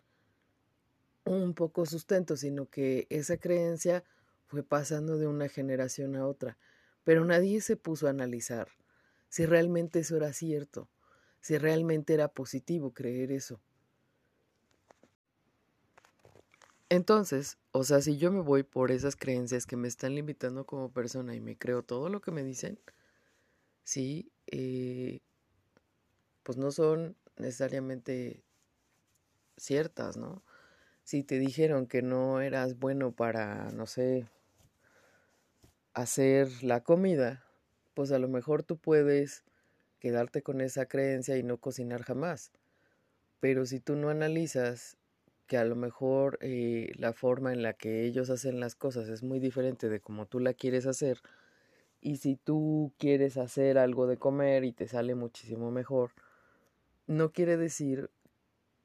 un 1.25 1.53
poco 1.53 1.85
sustento, 1.85 2.35
sino 2.37 2.69
que 2.69 3.07
esa 3.09 3.37
creencia 3.37 4.03
fue 4.47 4.63
pasando 4.63 5.17
de 5.17 5.27
una 5.27 5.49
generación 5.49 6.15
a 6.15 6.27
otra, 6.27 6.57
pero 7.03 7.25
nadie 7.25 7.61
se 7.61 7.75
puso 7.75 8.07
a 8.07 8.11
analizar 8.11 8.69
si 9.33 9.47
realmente 9.47 9.99
eso 9.99 10.15
era 10.15 10.31
cierto, 10.31 10.87
si 11.41 11.57
realmente 11.57 12.13
era 12.13 12.27
positivo 12.27 12.93
creer 12.93 13.31
eso. 13.31 13.59
Entonces, 16.89 17.57
o 17.71 17.83
sea, 17.83 18.01
si 18.01 18.17
yo 18.17 18.31
me 18.31 18.41
voy 18.41 18.61
por 18.61 18.91
esas 18.91 19.15
creencias 19.15 19.65
que 19.65 19.75
me 19.75 19.87
están 19.87 20.13
limitando 20.13 20.67
como 20.67 20.91
persona 20.91 21.33
y 21.33 21.41
me 21.41 21.57
creo 21.57 21.81
todo 21.81 22.09
lo 22.09 22.21
que 22.21 22.29
me 22.29 22.43
dicen, 22.43 22.79
sí, 23.83 24.31
eh, 24.45 25.21
pues 26.43 26.59
no 26.59 26.69
son 26.69 27.15
necesariamente 27.37 28.43
ciertas, 29.57 30.15
¿no? 30.15 30.43
Si 31.03 31.23
te 31.23 31.39
dijeron 31.39 31.85
que 31.87 32.01
no 32.01 32.41
eras 32.41 32.79
bueno 32.79 33.11
para, 33.11 33.71
no 33.71 33.85
sé, 33.85 34.25
hacer 35.93 36.63
la 36.63 36.81
comida, 36.81 37.43
pues 37.93 38.11
a 38.11 38.19
lo 38.19 38.27
mejor 38.27 38.63
tú 38.63 38.77
puedes 38.77 39.43
quedarte 39.99 40.41
con 40.41 40.61
esa 40.61 40.85
creencia 40.85 41.37
y 41.37 41.43
no 41.43 41.57
cocinar 41.57 42.03
jamás. 42.03 42.51
Pero 43.39 43.65
si 43.65 43.79
tú 43.79 43.95
no 43.95 44.09
analizas 44.09 44.97
que 45.47 45.57
a 45.57 45.65
lo 45.65 45.75
mejor 45.75 46.37
eh, 46.41 46.91
la 46.97 47.13
forma 47.13 47.53
en 47.53 47.61
la 47.63 47.73
que 47.73 48.05
ellos 48.05 48.29
hacen 48.29 48.59
las 48.59 48.75
cosas 48.75 49.09
es 49.09 49.23
muy 49.23 49.39
diferente 49.39 49.89
de 49.89 49.99
como 49.99 50.25
tú 50.25 50.39
la 50.39 50.53
quieres 50.53 50.87
hacer. 50.87 51.19
Y 52.01 52.17
si 52.17 52.35
tú 52.35 52.93
quieres 52.97 53.37
hacer 53.37 53.77
algo 53.77 54.07
de 54.07 54.17
comer 54.17 54.63
y 54.63 54.73
te 54.73 54.87
sale 54.87 55.15
muchísimo 55.15 55.71
mejor, 55.71 56.11
no 57.07 57.31
quiere 57.31 57.57
decir 57.57 58.09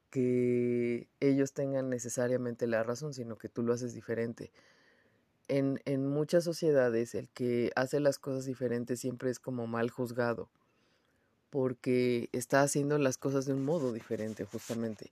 que 0.09 1.07
ellos 1.19 1.53
tengan 1.53 1.89
necesariamente 1.89 2.67
la 2.67 2.83
razón, 2.83 3.13
sino 3.13 3.37
que 3.37 3.49
tú 3.49 3.63
lo 3.63 3.73
haces 3.73 3.93
diferente. 3.93 4.51
En, 5.47 5.81
en 5.85 6.07
muchas 6.07 6.43
sociedades 6.43 7.15
el 7.15 7.29
que 7.29 7.71
hace 7.75 7.99
las 7.99 8.19
cosas 8.19 8.45
diferentes 8.45 8.99
siempre 8.99 9.29
es 9.31 9.39
como 9.39 9.67
mal 9.67 9.89
juzgado, 9.89 10.49
porque 11.49 12.29
está 12.31 12.61
haciendo 12.61 12.97
las 12.97 13.17
cosas 13.17 13.45
de 13.45 13.53
un 13.53 13.65
modo 13.65 13.93
diferente 13.93 14.45
justamente. 14.45 15.11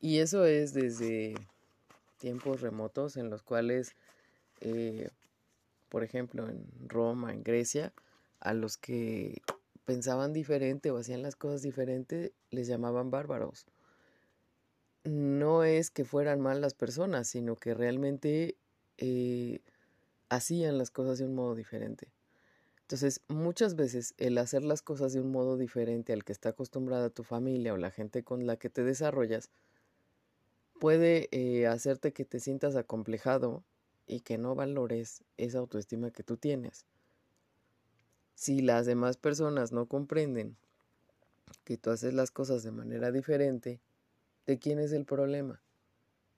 Y 0.00 0.18
eso 0.18 0.44
es 0.44 0.72
desde 0.72 1.34
tiempos 2.18 2.60
remotos 2.60 3.16
en 3.16 3.30
los 3.30 3.42
cuales, 3.42 3.94
eh, 4.60 5.10
por 5.88 6.04
ejemplo, 6.04 6.48
en 6.48 6.66
Roma, 6.86 7.32
en 7.32 7.42
Grecia, 7.42 7.92
a 8.40 8.54
los 8.54 8.76
que 8.76 9.42
pensaban 9.84 10.32
diferente 10.32 10.90
o 10.90 10.98
hacían 10.98 11.22
las 11.22 11.36
cosas 11.36 11.62
diferente, 11.62 12.32
les 12.50 12.66
llamaban 12.66 13.10
bárbaros. 13.10 13.66
No 15.06 15.62
es 15.62 15.90
que 15.92 16.04
fueran 16.04 16.40
malas 16.40 16.74
personas, 16.74 17.28
sino 17.28 17.54
que 17.54 17.74
realmente 17.74 18.56
eh, 18.98 19.60
hacían 20.28 20.78
las 20.78 20.90
cosas 20.90 21.18
de 21.18 21.26
un 21.26 21.36
modo 21.36 21.54
diferente. 21.54 22.08
Entonces, 22.80 23.20
muchas 23.28 23.76
veces 23.76 24.14
el 24.18 24.36
hacer 24.36 24.64
las 24.64 24.82
cosas 24.82 25.12
de 25.12 25.20
un 25.20 25.30
modo 25.30 25.56
diferente 25.56 26.12
al 26.12 26.24
que 26.24 26.32
está 26.32 26.48
acostumbrada 26.48 27.08
tu 27.10 27.22
familia 27.22 27.72
o 27.72 27.76
la 27.76 27.92
gente 27.92 28.24
con 28.24 28.46
la 28.46 28.56
que 28.56 28.68
te 28.68 28.82
desarrollas, 28.82 29.50
puede 30.80 31.28
eh, 31.30 31.68
hacerte 31.68 32.12
que 32.12 32.24
te 32.24 32.40
sientas 32.40 32.74
acomplejado 32.74 33.62
y 34.08 34.20
que 34.20 34.38
no 34.38 34.56
valores 34.56 35.22
esa 35.36 35.58
autoestima 35.58 36.10
que 36.10 36.24
tú 36.24 36.36
tienes. 36.36 36.84
Si 38.34 38.60
las 38.60 38.86
demás 38.86 39.16
personas 39.18 39.70
no 39.70 39.86
comprenden 39.86 40.56
que 41.62 41.76
tú 41.76 41.90
haces 41.90 42.12
las 42.12 42.32
cosas 42.32 42.64
de 42.64 42.72
manera 42.72 43.12
diferente, 43.12 43.80
¿de 44.46 44.58
quién 44.58 44.78
es 44.78 44.92
el 44.92 45.04
problema? 45.04 45.60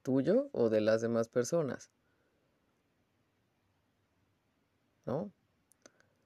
¿Tuyo 0.02 0.48
o 0.52 0.68
de 0.70 0.80
las 0.80 1.00
demás 1.00 1.28
personas? 1.28 1.90
¿No? 5.06 5.30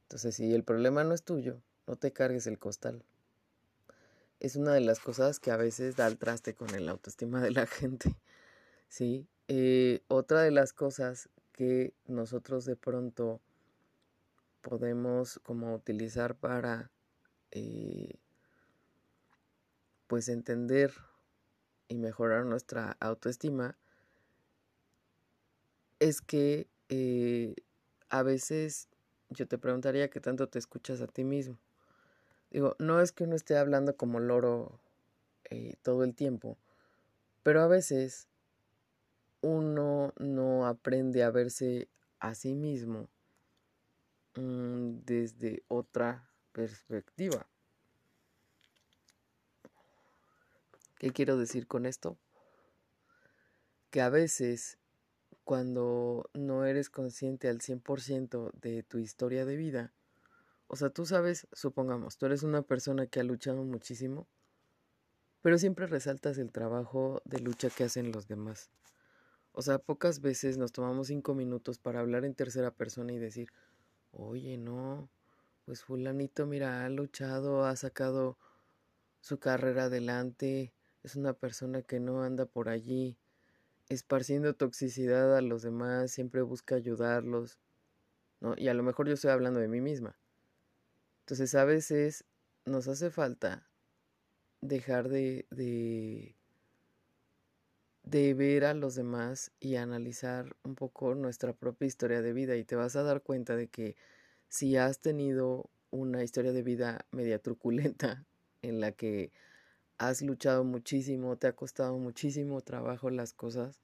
Entonces, 0.04 0.34
si 0.34 0.52
el 0.54 0.64
problema 0.64 1.04
no 1.04 1.14
es 1.14 1.22
tuyo, 1.22 1.62
no 1.86 1.96
te 1.96 2.12
cargues 2.12 2.46
el 2.46 2.58
costal. 2.58 3.04
Es 4.40 4.56
una 4.56 4.74
de 4.74 4.80
las 4.80 5.00
cosas 5.00 5.40
que 5.40 5.50
a 5.50 5.56
veces 5.56 5.96
da 5.96 6.06
el 6.06 6.18
traste 6.18 6.54
con 6.54 6.74
el 6.74 6.88
autoestima 6.88 7.40
de 7.40 7.50
la 7.52 7.66
gente. 7.66 8.16
¿sí? 8.92 9.26
Eh, 9.48 10.02
otra 10.08 10.42
de 10.42 10.50
las 10.50 10.74
cosas 10.74 11.30
que 11.52 11.94
nosotros 12.06 12.66
de 12.66 12.76
pronto 12.76 13.40
podemos 14.60 15.38
como 15.42 15.74
utilizar 15.74 16.34
para 16.34 16.90
eh, 17.52 18.18
pues 20.06 20.28
entender 20.28 20.92
y 21.88 21.98
mejorar 21.98 22.44
nuestra 22.44 22.96
autoestima 23.00 23.76
es 25.98 26.20
que 26.20 26.68
eh, 26.88 27.54
a 28.08 28.22
veces 28.22 28.88
yo 29.30 29.46
te 29.46 29.58
preguntaría 29.58 30.10
qué 30.10 30.20
tanto 30.20 30.48
te 30.48 30.58
escuchas 30.58 31.00
a 31.00 31.06
ti 31.06 31.24
mismo. 31.24 31.58
Digo, 32.50 32.76
no 32.78 33.00
es 33.00 33.12
que 33.12 33.24
uno 33.24 33.36
esté 33.36 33.56
hablando 33.56 33.96
como 33.96 34.20
loro 34.20 34.80
eh, 35.50 35.76
todo 35.82 36.04
el 36.04 36.14
tiempo, 36.14 36.58
pero 37.42 37.62
a 37.62 37.66
veces 37.66 38.28
uno 39.40 40.12
no 40.18 40.66
aprende 40.66 41.22
a 41.22 41.30
verse 41.30 41.88
a 42.20 42.34
sí 42.34 42.54
mismo 42.54 43.08
mm, 44.34 45.00
desde 45.04 45.62
otra 45.68 46.28
perspectiva. 46.52 47.46
¿Qué 51.02 51.10
quiero 51.10 51.36
decir 51.36 51.66
con 51.66 51.84
esto? 51.84 52.16
Que 53.90 54.00
a 54.00 54.08
veces 54.08 54.78
cuando 55.42 56.30
no 56.32 56.64
eres 56.64 56.90
consciente 56.90 57.48
al 57.48 57.60
100% 57.60 58.52
de 58.52 58.84
tu 58.84 58.98
historia 58.98 59.44
de 59.44 59.56
vida, 59.56 59.92
o 60.68 60.76
sea, 60.76 60.90
tú 60.90 61.04
sabes, 61.04 61.48
supongamos, 61.50 62.18
tú 62.18 62.26
eres 62.26 62.44
una 62.44 62.62
persona 62.62 63.08
que 63.08 63.18
ha 63.18 63.24
luchado 63.24 63.64
muchísimo, 63.64 64.28
pero 65.40 65.58
siempre 65.58 65.88
resaltas 65.88 66.38
el 66.38 66.52
trabajo 66.52 67.20
de 67.24 67.40
lucha 67.40 67.68
que 67.68 67.82
hacen 67.82 68.12
los 68.12 68.28
demás. 68.28 68.70
O 69.50 69.60
sea, 69.60 69.80
pocas 69.80 70.20
veces 70.20 70.56
nos 70.56 70.70
tomamos 70.70 71.08
cinco 71.08 71.34
minutos 71.34 71.80
para 71.80 71.98
hablar 71.98 72.24
en 72.24 72.36
tercera 72.36 72.70
persona 72.70 73.12
y 73.12 73.18
decir, 73.18 73.48
oye, 74.12 74.56
no, 74.56 75.08
pues 75.64 75.82
fulanito, 75.82 76.46
mira, 76.46 76.84
ha 76.84 76.88
luchado, 76.90 77.64
ha 77.64 77.74
sacado 77.74 78.38
su 79.20 79.40
carrera 79.40 79.86
adelante, 79.86 80.72
es 81.02 81.16
una 81.16 81.32
persona 81.32 81.82
que 81.82 82.00
no 82.00 82.22
anda 82.22 82.46
por 82.46 82.68
allí 82.68 83.16
esparciendo 83.88 84.54
toxicidad 84.54 85.36
a 85.36 85.42
los 85.42 85.62
demás, 85.62 86.10
siempre 86.10 86.42
busca 86.42 86.76
ayudarlos, 86.76 87.58
¿no? 88.40 88.54
Y 88.56 88.68
a 88.68 88.74
lo 88.74 88.82
mejor 88.82 89.08
yo 89.08 89.14
estoy 89.14 89.30
hablando 89.30 89.60
de 89.60 89.68
mí 89.68 89.80
misma. 89.80 90.16
Entonces 91.20 91.54
a 91.54 91.64
veces 91.64 92.24
nos 92.64 92.88
hace 92.88 93.10
falta 93.10 93.68
dejar 94.60 95.08
de, 95.08 95.46
de 95.50 96.36
de 98.04 98.34
ver 98.34 98.64
a 98.64 98.74
los 98.74 98.94
demás 98.94 99.52
y 99.60 99.76
analizar 99.76 100.56
un 100.64 100.74
poco 100.74 101.14
nuestra 101.14 101.52
propia 101.52 101.86
historia 101.86 102.20
de 102.20 102.32
vida 102.32 102.56
y 102.56 102.64
te 102.64 102.76
vas 102.76 102.96
a 102.96 103.02
dar 103.02 103.22
cuenta 103.22 103.56
de 103.56 103.68
que 103.68 103.96
si 104.48 104.76
has 104.76 105.00
tenido 105.00 105.70
una 105.90 106.22
historia 106.22 106.52
de 106.52 106.62
vida 106.62 107.06
media 107.10 107.38
truculenta 107.38 108.24
en 108.62 108.80
la 108.80 108.92
que 108.92 109.32
has 110.08 110.20
luchado 110.20 110.64
muchísimo, 110.64 111.36
te 111.36 111.46
ha 111.46 111.52
costado 111.54 111.96
muchísimo 111.96 112.60
trabajo 112.60 113.08
las 113.08 113.32
cosas 113.32 113.80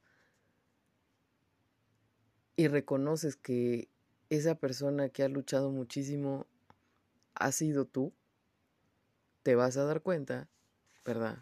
y 2.57 2.67
reconoces 2.67 3.37
que 3.37 3.87
esa 4.29 4.55
persona 4.55 5.07
que 5.07 5.23
ha 5.23 5.29
luchado 5.29 5.71
muchísimo 5.71 6.45
ha 7.33 7.53
sido 7.53 7.85
tú, 7.85 8.11
te 9.43 9.55
vas 9.55 9.77
a 9.77 9.85
dar 9.85 10.01
cuenta, 10.01 10.49
¿verdad? 11.05 11.37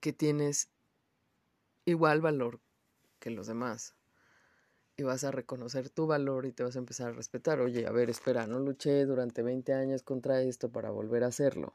Que 0.00 0.12
tienes 0.12 0.68
igual 1.86 2.20
valor 2.20 2.60
que 3.18 3.30
los 3.30 3.46
demás. 3.46 3.94
Y 4.98 5.04
vas 5.04 5.24
a 5.24 5.30
reconocer 5.30 5.88
tu 5.88 6.06
valor 6.06 6.44
y 6.44 6.52
te 6.52 6.64
vas 6.64 6.76
a 6.76 6.80
empezar 6.80 7.08
a 7.08 7.12
respetar. 7.12 7.60
Oye, 7.60 7.86
a 7.86 7.92
ver, 7.92 8.10
espera, 8.10 8.46
no 8.46 8.58
luché 8.58 9.06
durante 9.06 9.42
20 9.42 9.72
años 9.72 10.02
contra 10.02 10.42
esto 10.42 10.70
para 10.70 10.90
volver 10.90 11.24
a 11.24 11.28
hacerlo. 11.28 11.72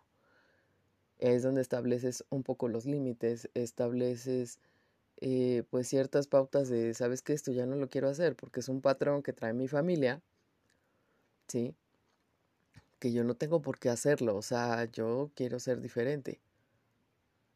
Es 1.20 1.44
donde 1.44 1.62
estableces 1.62 2.26
un 2.30 2.44
poco 2.44 2.68
los 2.68 2.86
límites, 2.86 3.50
estableces 3.54 4.60
eh, 5.18 5.64
pues 5.70 5.88
ciertas 5.88 6.28
pautas 6.28 6.70
de, 6.70 6.94
sabes 6.94 7.22
que 7.22 7.34
esto 7.34 7.52
ya 7.52 7.66
no 7.66 7.76
lo 7.76 7.90
quiero 7.90 8.10
hacer 8.10 8.36
porque 8.36 8.60
es 8.62 8.70
un 8.70 8.82
patrón 8.82 9.24
que 9.24 9.34
trae 9.34 9.54
mi 9.54 9.68
familia, 9.68 10.22
¿sí? 11.48 11.76
Que 13.00 13.12
yo 13.12 13.24
no 13.24 13.36
tengo 13.36 13.62
por 13.62 13.78
qué 13.80 13.90
hacerlo, 13.90 14.36
o 14.36 14.42
sea, 14.42 14.86
yo 14.86 15.32
quiero 15.36 15.60
ser 15.60 15.82
diferente 15.82 16.42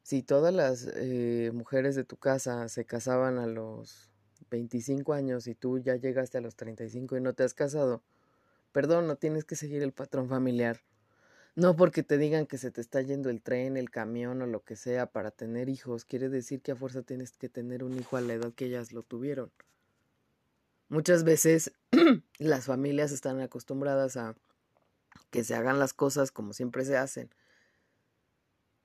si 0.08 0.24
todas 0.24 0.54
las 0.54 0.88
eh, 0.96 1.52
mujeres 1.54 1.93
de 1.98 2.06
tu 2.06 2.15
casa 2.15 2.70
se 2.70 2.86
casaban 2.86 3.38
a 3.39 3.46
los 3.46 4.10
25 4.50 5.12
años 5.12 5.48
y 5.48 5.54
tú 5.54 5.80
ya 5.80 5.98
llegaste 5.98 6.38
a 6.38 6.41
los 6.41 6.56
35 6.56 7.17
y 7.17 7.22
no 7.22 7.34
te 7.34 7.43
has 7.43 7.54
casado, 7.54 8.02
perdón, 8.72 9.08
no 9.08 9.17
tienes 9.17 9.43
que 9.43 9.58
seguir 9.58 9.84
el 9.84 9.91
patrón 9.91 10.30
familiar. 10.30 10.80
No 11.58 11.76
porque 11.76 12.04
te 12.04 12.20
digan 12.20 12.46
que 12.46 12.60
se 12.60 12.70
te 12.70 12.82
está 12.82 13.02
yendo 13.02 13.32
el 13.32 13.41
tren, 13.41 13.78
el 13.78 13.89
camión 13.89 14.43
o 14.43 14.46
lo 14.46 14.63
que 14.63 14.76
sea 14.76 15.08
para 15.08 15.32
tener 15.32 15.70
hijos, 15.70 16.06
quiere 16.06 16.30
decir 16.30 16.62
que 16.62 16.74
a 16.74 16.76
fuerza 16.76 17.02
tienes 17.02 17.32
que 17.32 17.50
tener 17.50 17.84
un 17.84 17.98
hijo 17.98 18.15
a 18.15 18.22
la 18.22 18.34
edad 18.36 18.54
que 18.54 18.65
ellas 18.65 18.91
lo 18.91 19.02
tuvieron. 19.02 19.52
Muchas 20.88 21.24
veces 21.24 21.72
las 22.38 22.65
familias 22.67 23.12
están 23.12 23.41
acostumbradas 23.41 24.17
a 24.17 24.36
que 25.32 25.43
se 25.43 25.56
hagan 25.56 25.80
las 25.80 25.93
cosas 25.96 26.32
como 26.32 26.54
siempre 26.54 26.86
se 26.86 26.96
hacen 26.96 27.32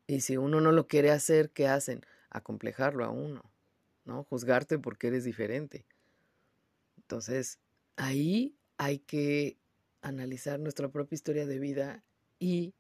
y 0.07 0.23
si 0.23 0.39
uno 0.39 0.63
no 0.63 0.73
lo 0.73 0.89
quiere 0.89 1.11
hacer, 1.11 1.51
¿qué 1.51 1.69
hacen? 1.69 2.07
Acomplejarlo 2.31 3.05
a 3.05 3.11
uno, 3.11 3.43
¿no? 4.07 4.25
Juzgarte 4.25 4.79
porque 4.79 5.09
eres 5.09 5.25
diferente. 5.25 5.85
Entonces, 6.97 7.59
ahí 7.97 8.57
hay 8.79 8.99
que 9.01 9.59
analizar 10.01 10.59
nuestra 10.59 10.89
propia 10.89 11.17
historia 11.17 11.45
de 11.45 11.59
vida 11.59 12.03
y 12.43 12.75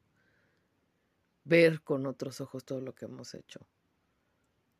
ver 1.45 1.83
con 1.83 2.05
otros 2.07 2.41
ojos 2.41 2.65
todo 2.65 2.81
lo 2.81 2.97
que 2.97 3.05
hemos 3.05 3.33
hecho. 3.35 3.61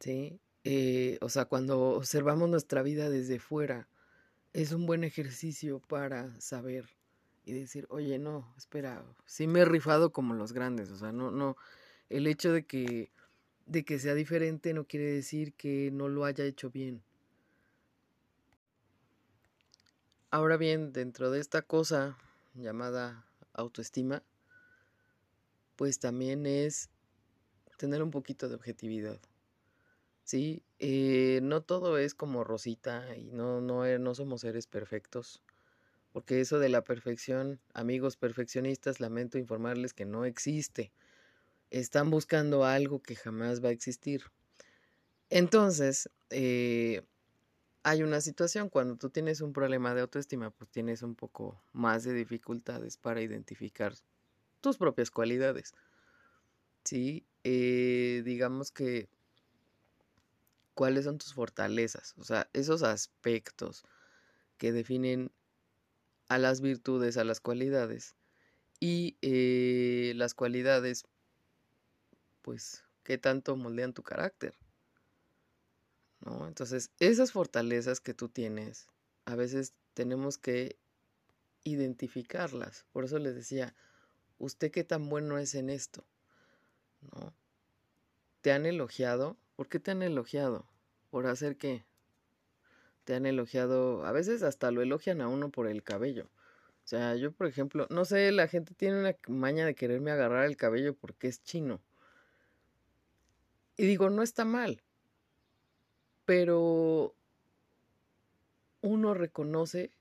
¿Sí? 0.01 0.41
Eh, 0.65 1.19
o 1.21 1.29
sea, 1.29 1.45
cuando 1.45 1.91
observamos 1.91 2.51
nuestra 2.51 2.83
vida 2.83 3.09
desde 3.09 3.39
fuera, 3.39 3.89
es 4.53 4.73
un 4.73 4.87
buen 4.87 5.05
ejercicio 5.05 5.79
para 5.79 6.39
saber 6.41 6.89
y 7.45 7.53
decir, 7.53 7.87
oye, 7.91 8.19
no, 8.19 8.53
espera, 8.59 9.05
sí 9.25 9.47
me 9.47 9.61
he 9.61 9.65
rifado 9.65 10.13
como 10.13 10.35
los 10.35 10.53
grandes, 10.53 10.91
o 10.91 10.97
sea, 10.97 11.13
no, 11.13 11.31
no, 11.31 11.57
el 12.11 12.27
hecho 12.27 12.53
de 12.53 12.65
que, 12.65 13.13
de 13.67 13.85
que 13.85 14.01
sea 14.01 14.15
diferente 14.15 14.75
no 14.75 14.85
quiere 14.85 15.07
decir 15.07 15.53
que 15.55 15.91
no 15.93 16.09
lo 16.09 16.25
haya 16.25 16.45
hecho 16.45 16.71
bien. 16.71 17.05
Ahora 20.33 20.57
bien, 20.57 20.93
dentro 20.93 21.31
de 21.31 21.39
esta 21.39 21.63
cosa 21.63 22.19
llamada 22.55 23.27
autoestima, 23.53 24.25
pues 25.83 25.99
también 25.99 26.47
es 26.47 26.91
tener 27.77 28.05
un 28.05 28.13
poquito 28.13 28.49
de 28.49 28.55
objetividad. 28.55 29.21
Sí, 30.23 30.63
eh, 30.79 31.41
no 31.43 31.63
todo 31.63 31.99
es 31.99 32.15
como 32.15 32.45
Rosita 32.45 33.17
y 33.17 33.33
no, 33.33 33.61
no, 33.61 33.85
eh, 33.85 33.99
no 33.99 34.15
somos 34.15 34.43
seres 34.43 34.69
perfectos. 34.69 35.43
Porque 36.13 36.41
eso 36.41 36.61
de 36.61 36.69
la 36.69 36.85
perfección, 36.85 37.59
amigos 37.75 38.17
perfeccionistas, 38.17 39.01
lamento 39.01 39.39
informarles 39.39 39.93
que 39.93 40.05
no 40.05 40.25
existe 40.25 40.93
están 41.71 42.11
buscando 42.11 42.65
algo 42.65 43.03
que 43.03 43.17
jamás 43.17 43.61
va 43.61 43.71
a 43.71 43.73
existir. 43.73 44.23
Entonces, 45.31 46.09
eh, 46.31 47.03
hay 47.83 48.05
una 48.05 48.21
situación, 48.21 48.69
cuando 48.69 48.95
tú 48.95 49.11
tienes 49.11 49.41
un 49.41 49.53
problema 49.53 49.97
de 49.97 50.03
autoestima, 50.03 50.53
pues 50.53 50.71
tienes 50.71 51.03
un 51.03 51.17
poco 51.17 51.61
más 51.73 52.05
de 52.05 52.13
dificultades 52.13 52.99
para 52.99 53.21
identificar 53.21 53.95
tus 54.63 54.79
propias 54.79 55.11
cualidades. 55.11 55.75
Sí, 56.85 57.27
eh, 57.45 58.23
digamos 58.25 58.73
que 58.73 59.09
cuáles 60.75 61.05
son 61.05 61.19
tus 61.19 61.35
fortalezas, 61.35 62.15
o 62.17 62.25
sea, 62.25 62.49
esos 62.55 62.83
aspectos 62.83 63.85
que 64.57 64.73
definen 64.73 65.31
a 66.29 66.39
las 66.39 66.63
virtudes, 66.63 67.19
a 67.19 67.25
las 67.25 67.41
cualidades. 67.41 68.17
Y 68.81 69.17
eh, 69.23 70.13
las 70.17 70.35
cualidades 70.35 71.05
pues, 72.43 72.85
¿qué 73.05 73.17
tanto 73.19 73.57
moldean 73.57 73.95
tu 73.95 74.03
carácter? 74.03 74.55
¿no? 76.21 76.47
Entonces, 76.47 76.91
esas 76.99 77.33
fortalezas 77.33 78.01
que 78.01 78.15
tú 78.15 78.29
tienes, 78.29 78.89
a 79.25 79.35
veces 79.35 79.75
tenemos 79.95 80.39
que 80.39 80.77
identificarlas. 81.65 82.85
Por 82.93 83.05
eso 83.05 83.19
les 83.19 83.35
decía, 83.35 83.75
¿usted 84.43 84.73
qué 84.73 84.83
tan 84.83 85.09
bueno 85.09 85.39
es 85.39 85.55
en 85.55 85.71
esto? 85.71 86.05
¿No? 87.01 87.33
¿Te 88.41 88.51
han 88.51 88.67
elogiado? 88.67 89.37
¿Por 89.55 89.69
qué 89.69 89.79
te 89.79 89.93
han 89.93 90.03
elogiado? 90.03 90.67
¿Por 91.11 91.27
hacer 91.27 91.57
qué? 91.57 91.85
Te 93.05 93.15
han 93.15 93.25
elogiado, 93.25 94.05
a 94.05 94.11
veces 94.11 94.43
hasta 94.43 94.73
lo 94.73 94.83
elogian 94.83 95.21
a 95.21 95.29
uno 95.29 95.51
por 95.51 95.69
el 95.69 95.85
cabello. 95.85 96.25
O 96.85 96.89
sea, 96.89 97.15
yo 97.15 97.31
por 97.31 97.47
ejemplo, 97.47 97.87
no 97.91 98.05
sé, 98.05 98.33
la 98.33 98.49
gente 98.49 98.75
tiene 98.75 98.99
una 98.99 99.17
maña 99.29 99.65
de 99.65 99.77
quererme 99.77 100.11
agarrar 100.11 100.45
el 100.45 100.57
cabello 100.57 100.95
porque 100.95 101.29
es 101.29 101.43
chino. 101.45 101.81
Y 103.77 103.87
digo, 103.87 104.11
no 104.11 104.23
está 104.23 104.45
mal. 104.45 104.83
Pero 106.25 107.15
uno 108.81 109.15
reconoce, 109.15 109.93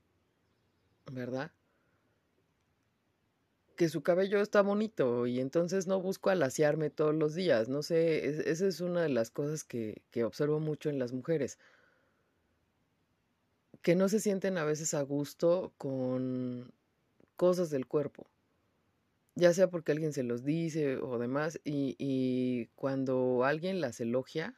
¿verdad? 1.12 1.52
Que 3.82 3.88
su 3.88 4.04
cabello 4.04 4.40
está 4.40 4.62
bonito 4.62 5.26
y 5.26 5.40
entonces 5.40 5.88
no 5.88 6.00
busco 6.00 6.30
alaciarme 6.30 6.88
todos 6.88 7.16
los 7.16 7.34
días. 7.34 7.68
No 7.68 7.82
sé, 7.82 8.48
esa 8.48 8.64
es 8.68 8.80
una 8.80 9.02
de 9.02 9.08
las 9.08 9.32
cosas 9.32 9.64
que, 9.64 10.02
que 10.12 10.22
observo 10.22 10.60
mucho 10.60 10.88
en 10.88 11.00
las 11.00 11.12
mujeres 11.12 11.58
que 13.82 13.96
no 13.96 14.08
se 14.08 14.20
sienten 14.20 14.56
a 14.56 14.64
veces 14.64 14.94
a 14.94 15.02
gusto 15.02 15.72
con 15.76 16.72
cosas 17.34 17.70
del 17.70 17.86
cuerpo, 17.86 18.28
ya 19.34 19.52
sea 19.52 19.68
porque 19.68 19.90
alguien 19.90 20.12
se 20.12 20.22
los 20.22 20.44
dice 20.44 20.98
o 20.98 21.18
demás, 21.18 21.60
y, 21.64 22.66
cuando 22.76 23.44
alguien 23.44 23.80
las 23.80 24.00
elogia, 24.00 24.54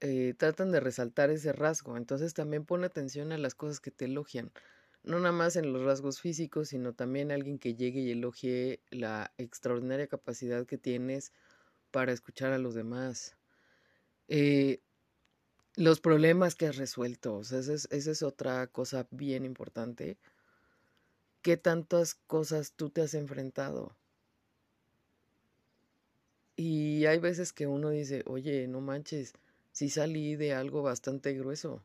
eh, 0.00 0.32
tratan 0.38 0.72
de 0.72 0.80
resaltar 0.80 1.28
ese 1.28 1.52
rasgo, 1.52 1.98
entonces 1.98 2.32
también 2.32 2.64
pone 2.64 2.86
atención 2.86 3.30
a 3.32 3.38
las 3.38 3.54
cosas 3.54 3.80
que 3.80 3.90
te 3.90 4.06
elogian, 4.06 4.50
no 5.04 5.20
nada 5.20 5.32
más 5.32 5.56
en 5.56 5.72
los 5.72 5.82
rasgos 5.82 6.20
físicos, 6.20 6.68
sino 6.68 6.94
también 6.94 7.30
alguien 7.30 7.58
que 7.58 7.74
llegue 7.74 8.00
y 8.00 8.10
elogie 8.10 8.80
la 8.90 9.32
extraordinaria 9.38 10.06
capacidad 10.06 10.66
que 10.66 10.78
tienes 10.78 11.32
para 11.90 12.12
escuchar 12.12 12.52
a 12.52 12.58
los 12.58 12.74
demás. 12.74 13.36
Eh, 14.28 14.80
los 15.76 16.00
problemas 16.00 16.54
que 16.54 16.66
has 16.66 16.76
resuelto, 16.76 17.40
esa 17.40 17.58
es, 17.58 18.22
otra 18.22 18.66
cosa 18.68 19.06
bien 19.10 19.44
importante. 19.44 20.18
¿Qué 21.42 21.56
tantas 21.56 22.14
cosas 22.14 22.72
tú 22.72 22.90
te 22.90 23.02
has 23.02 23.14
enfrentado? 23.14 23.96
Y 26.56 27.04
hay 27.06 27.18
veces 27.18 27.52
que 27.52 27.66
uno 27.66 27.90
dice, 27.90 28.22
oye, 28.26 28.66
no 28.68 28.80
manches, 28.80 29.34
si 29.72 29.90
salí 29.90 30.36
de 30.36 30.54
algo 30.54 30.82
bastante 30.82 31.34
grueso. 31.34 31.82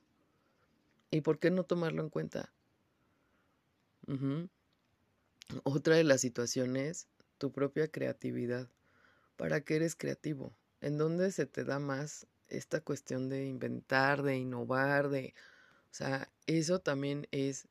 ¿Y 1.11 1.21
por 1.21 1.39
qué 1.39 1.49
no 1.49 1.63
tomarlo 1.63 2.03
en 2.03 2.09
cuenta? 2.09 2.53
Otra 5.63 5.95
de 5.95 6.03
las 6.03 6.21
situaciones, 6.21 7.07
tu 7.37 7.51
propia 7.51 7.87
creatividad. 7.89 8.69
¿Para 9.35 9.61
qué 9.61 9.77
eres 9.77 9.95
creativo? 9.95 10.53
¿En 10.81 10.97
dónde 10.97 11.31
se 11.31 11.45
te 11.45 11.63
da 11.63 11.79
más 11.79 12.27
esta 12.47 12.81
cuestión 12.81 13.29
de 13.29 13.45
inventar, 13.45 14.23
de 14.23 14.37
innovar, 14.37 15.09
de... 15.09 15.33
O 15.91 15.93
sea, 15.93 16.31
eso 16.47 16.79
también 16.79 17.27
es 17.31 17.67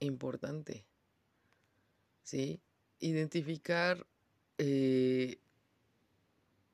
importante. 0.00 0.84
¿Sí? 2.22 2.60
Identificar 2.98 4.06
eh, 4.58 5.38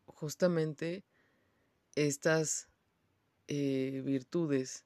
justamente 0.06 1.04
estas 1.94 2.68
eh, 3.48 4.02
virtudes, 4.04 4.84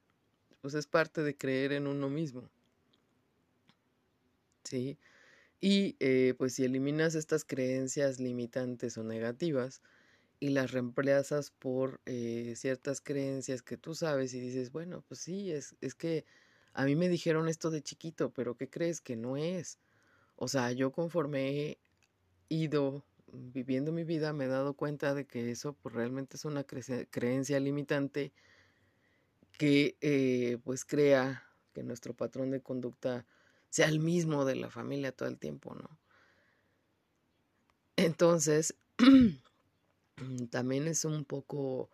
pues 0.61 0.75
es 0.75 0.87
parte 0.87 1.23
de 1.23 1.37
creer 1.37 1.73
en 1.73 1.87
uno 1.87 2.09
mismo. 2.09 2.51
¿Sí? 4.65 4.99
Y 5.61 5.97
eh, 6.01 6.35
pues 6.39 6.55
si 6.55 6.65
eliminas 6.65 7.15
estas 7.15 7.45
creencias 7.45 8.21
limitantes 8.21 8.99
o 8.99 9.05
negativas, 9.05 9.83
y 10.41 10.49
las 10.51 10.73
reemplazas 10.73 11.51
por 11.51 12.01
eh, 12.07 12.55
ciertas 12.57 13.03
creencias 13.03 13.63
que 13.63 13.77
tú 13.77 13.95
sabes 13.95 14.33
y 14.35 14.41
dices, 14.41 14.73
bueno, 14.73 15.05
pues 15.07 15.21
sí, 15.21 15.53
es, 15.53 15.77
es 15.83 15.95
que 15.95 16.25
a 16.73 16.87
mí 16.87 16.97
me 16.97 17.09
dijeron 17.11 17.49
esto 17.49 17.71
de 17.71 17.83
chiquito, 17.83 18.33
pero 18.33 18.57
¿qué 18.57 18.69
crees 18.69 19.03
que 19.03 19.17
no 19.17 19.37
es? 19.37 19.79
O 20.37 20.49
sea, 20.49 20.73
yo 20.73 20.93
conforme 20.93 21.51
he 21.51 21.79
ido 22.49 23.05
viviendo 23.33 23.93
mi 23.93 24.03
vida 24.05 24.33
me 24.33 24.47
he 24.47 24.49
dado 24.49 24.75
cuenta 24.75 25.15
de 25.15 25.27
que 25.27 25.51
eso 25.51 25.75
pues 25.75 25.95
realmente 25.95 26.37
es 26.37 26.45
una 26.45 26.65
creencia 26.65 27.61
limitante 27.61 28.33
que 29.53 29.97
eh, 30.01 30.59
pues 30.65 30.85
crea 30.85 31.45
que 31.73 31.83
nuestro 31.85 32.15
patrón 32.15 32.51
de 32.51 32.61
conducta 32.61 33.27
sea 33.71 33.87
el 33.87 34.01
mismo 34.01 34.45
de 34.45 34.57
la 34.57 34.71
familia 34.71 35.13
todo 35.13 35.29
el 35.29 35.39
tiempo, 35.39 35.75
¿no? 35.75 35.99
Entonces, 37.97 38.75
también 40.51 40.89
es 40.89 41.05
un 41.05 41.25
poco 41.25 41.91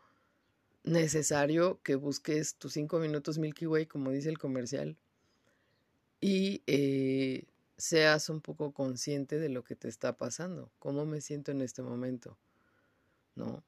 necesario 0.84 1.80
que 1.82 1.96
busques 1.96 2.54
tus 2.56 2.72
cinco 2.72 2.98
minutos 2.98 3.38
Milky 3.38 3.66
Way, 3.66 3.86
como 3.86 4.10
dice 4.10 4.28
el 4.28 4.38
comercial, 4.38 4.96
y 6.20 6.62
eh, 6.66 7.44
seas 7.76 8.30
un 8.30 8.40
poco 8.40 8.72
consciente 8.72 9.38
de 9.38 9.48
lo 9.48 9.64
que 9.64 9.76
te 9.76 9.88
está 9.88 10.16
pasando, 10.16 10.70
cómo 10.78 11.04
me 11.04 11.20
siento 11.20 11.50
en 11.50 11.60
este 11.60 11.82
momento, 11.82 12.38
¿no? 13.34 13.64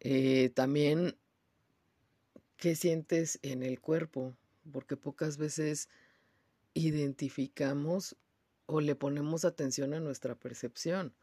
Eh, 0.00 0.50
también, 0.50 1.16
¿qué 2.56 2.74
sientes 2.74 3.38
en 3.42 3.62
el 3.62 3.80
cuerpo? 3.80 4.36
Porque 4.70 4.96
pocas 4.96 5.38
veces 5.38 5.88
identificamos 6.74 8.16
o 8.66 8.80
le 8.80 8.94
ponemos 8.94 9.44
atención 9.44 9.94
a 9.94 10.00
nuestra 10.00 10.34
percepción. 10.34 11.14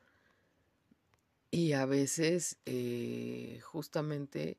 Y 1.52 1.74
a 1.74 1.86
veces 1.86 2.58
eh, 2.66 3.60
justamente 3.64 4.58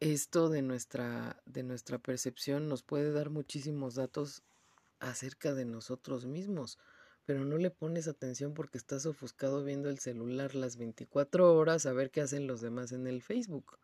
esto 0.00 0.48
de 0.48 0.62
nuestra, 0.62 1.40
de 1.46 1.62
nuestra 1.62 1.98
percepción 1.98 2.68
nos 2.68 2.82
puede 2.82 3.12
dar 3.12 3.30
muchísimos 3.30 3.94
datos 3.94 4.42
acerca 5.00 5.54
de 5.54 5.64
nosotros 5.64 6.26
mismos, 6.26 6.78
pero 7.24 7.44
no 7.44 7.56
le 7.56 7.70
pones 7.70 8.08
atención 8.08 8.54
porque 8.54 8.78
estás 8.78 9.06
ofuscado 9.06 9.64
viendo 9.64 9.88
el 9.88 9.98
celular 9.98 10.54
las 10.54 10.76
24 10.76 11.54
horas 11.54 11.86
a 11.86 11.92
ver 11.92 12.10
qué 12.10 12.20
hacen 12.20 12.46
los 12.46 12.60
demás 12.60 12.92
en 12.92 13.06
el 13.06 13.22
Facebook. 13.22 13.78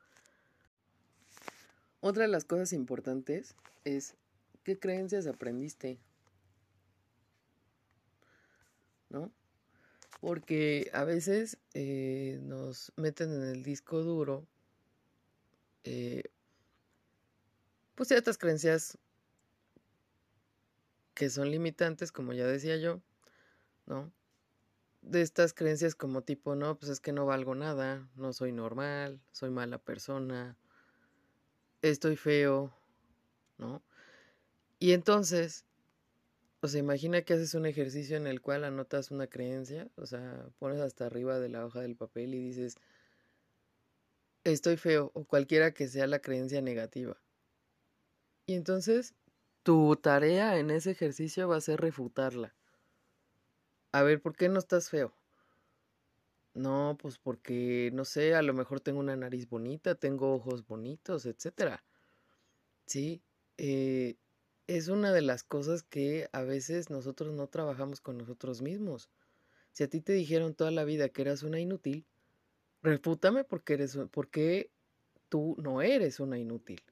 Otra 2.01 2.23
de 2.25 2.29
las 2.29 2.45
cosas 2.45 2.73
importantes 2.73 3.57
es 3.85 4.15
qué 4.65 4.79
creencias 4.79 5.27
aprendiste. 5.27 5.99
¿No? 9.11 9.33
porque 10.21 10.91
a 10.93 11.05
veces 11.05 11.59
eh, 11.75 12.39
nos 12.43 12.93
meten 12.97 13.33
en 13.33 13.45
el 13.45 13.63
disco 13.63 14.03
duro 14.03 14.47
eh, 15.85 16.25
pues 17.95 18.09
ciertas 18.09 18.39
creencias 18.39 18.99
que 21.15 21.31
son 21.31 21.51
limitantes, 21.51 22.13
como 22.13 22.33
ya 22.33 22.47
decía 22.47 22.77
yo, 22.77 23.01
¿no? 23.87 24.13
De 25.03 25.21
estas 25.23 25.53
creencias 25.53 25.97
como 25.97 26.23
tipo, 26.23 26.55
no, 26.55 26.79
pues 26.79 26.93
es 26.93 27.01
que 27.01 27.13
no 27.13 27.27
valgo 27.27 27.57
nada, 27.57 28.09
no 28.15 28.33
soy 28.33 28.53
normal, 28.53 29.21
soy 29.33 29.51
mala 29.51 29.79
persona, 29.79 30.57
estoy 31.83 32.15
feo, 32.17 32.73
¿no? 33.57 33.83
Y 34.79 34.93
entonces 34.93 35.65
o 36.61 36.67
sea, 36.67 36.81
imagina 36.81 37.23
que 37.23 37.35
haces 37.35 37.55
un 37.55 37.67
ejercicio 37.67 38.17
en 38.17 38.27
el 38.27 38.41
cual 38.41 38.65
anotas 38.65 39.13
una 39.13 39.29
creencia, 39.29 39.89
o 39.95 40.07
sea, 40.07 40.49
pones 40.59 40.81
hasta 40.81 41.07
arriba 41.07 41.39
de 41.39 41.49
la 41.49 41.65
hoja 41.65 41.81
del 41.81 41.95
papel 41.95 42.35
y 42.35 42.41
dices, 42.41 42.77
estoy 44.43 44.77
feo, 44.77 45.13
o 45.15 45.25
cualquiera 45.25 45.73
que 45.73 45.87
sea 45.87 46.09
la 46.09 46.19
creencia 46.19 46.61
negativa. 46.61 47.17
Y 48.47 48.55
entonces, 48.55 49.15
tu 49.63 49.95
tarea 49.97 50.59
en 50.59 50.71
ese 50.71 50.91
ejercicio 50.91 51.47
va 51.47 51.57
a 51.57 51.61
ser 51.61 51.81
refutarla. 51.81 52.55
A 53.93 54.03
ver, 54.03 54.21
¿por 54.21 54.35
qué 54.35 54.49
no 54.49 54.59
estás 54.59 54.91
feo? 54.91 55.13
No, 56.55 56.99
pues 57.01 57.19
porque, 57.19 57.91
no 57.93 58.05
sé, 58.05 58.35
a 58.35 58.43
lo 58.43 58.53
mejor 58.53 58.81
tengo 58.81 58.99
una 58.99 59.15
nariz 59.15 59.49
bonita, 59.49 59.95
tengo 59.95 60.35
ojos 60.35 60.67
bonitos, 60.67 61.25
etcétera. 61.25 61.85
Sí, 62.87 63.23
eh, 63.59 64.17
es 64.69 64.89
una 64.89 65.13
de 65.13 65.23
las 65.23 65.43
cosas 65.43 65.83
que 65.83 66.29
a 66.33 66.43
veces 66.43 66.91
nosotros 66.91 67.35
no 67.35 67.49
trabajamos 67.49 68.01
con 68.01 68.19
nosotros 68.19 68.63
mismos. 68.63 69.09
Si 69.73 69.83
a 69.83 69.89
ti 69.89 70.01
te 70.01 70.13
dijeron 70.13 70.55
toda 70.55 70.71
la 70.71 70.85
vida 70.85 71.09
que 71.09 71.23
eras 71.23 71.43
una 71.43 71.59
inútil, 71.59 72.05
refútame 72.83 73.45
porque 73.45 73.75
eres 73.75 73.99
porque 74.13 74.71
tú 75.29 75.57
no 75.59 75.83
eres 75.83 76.21
una 76.21 76.39
inútil. 76.39 76.83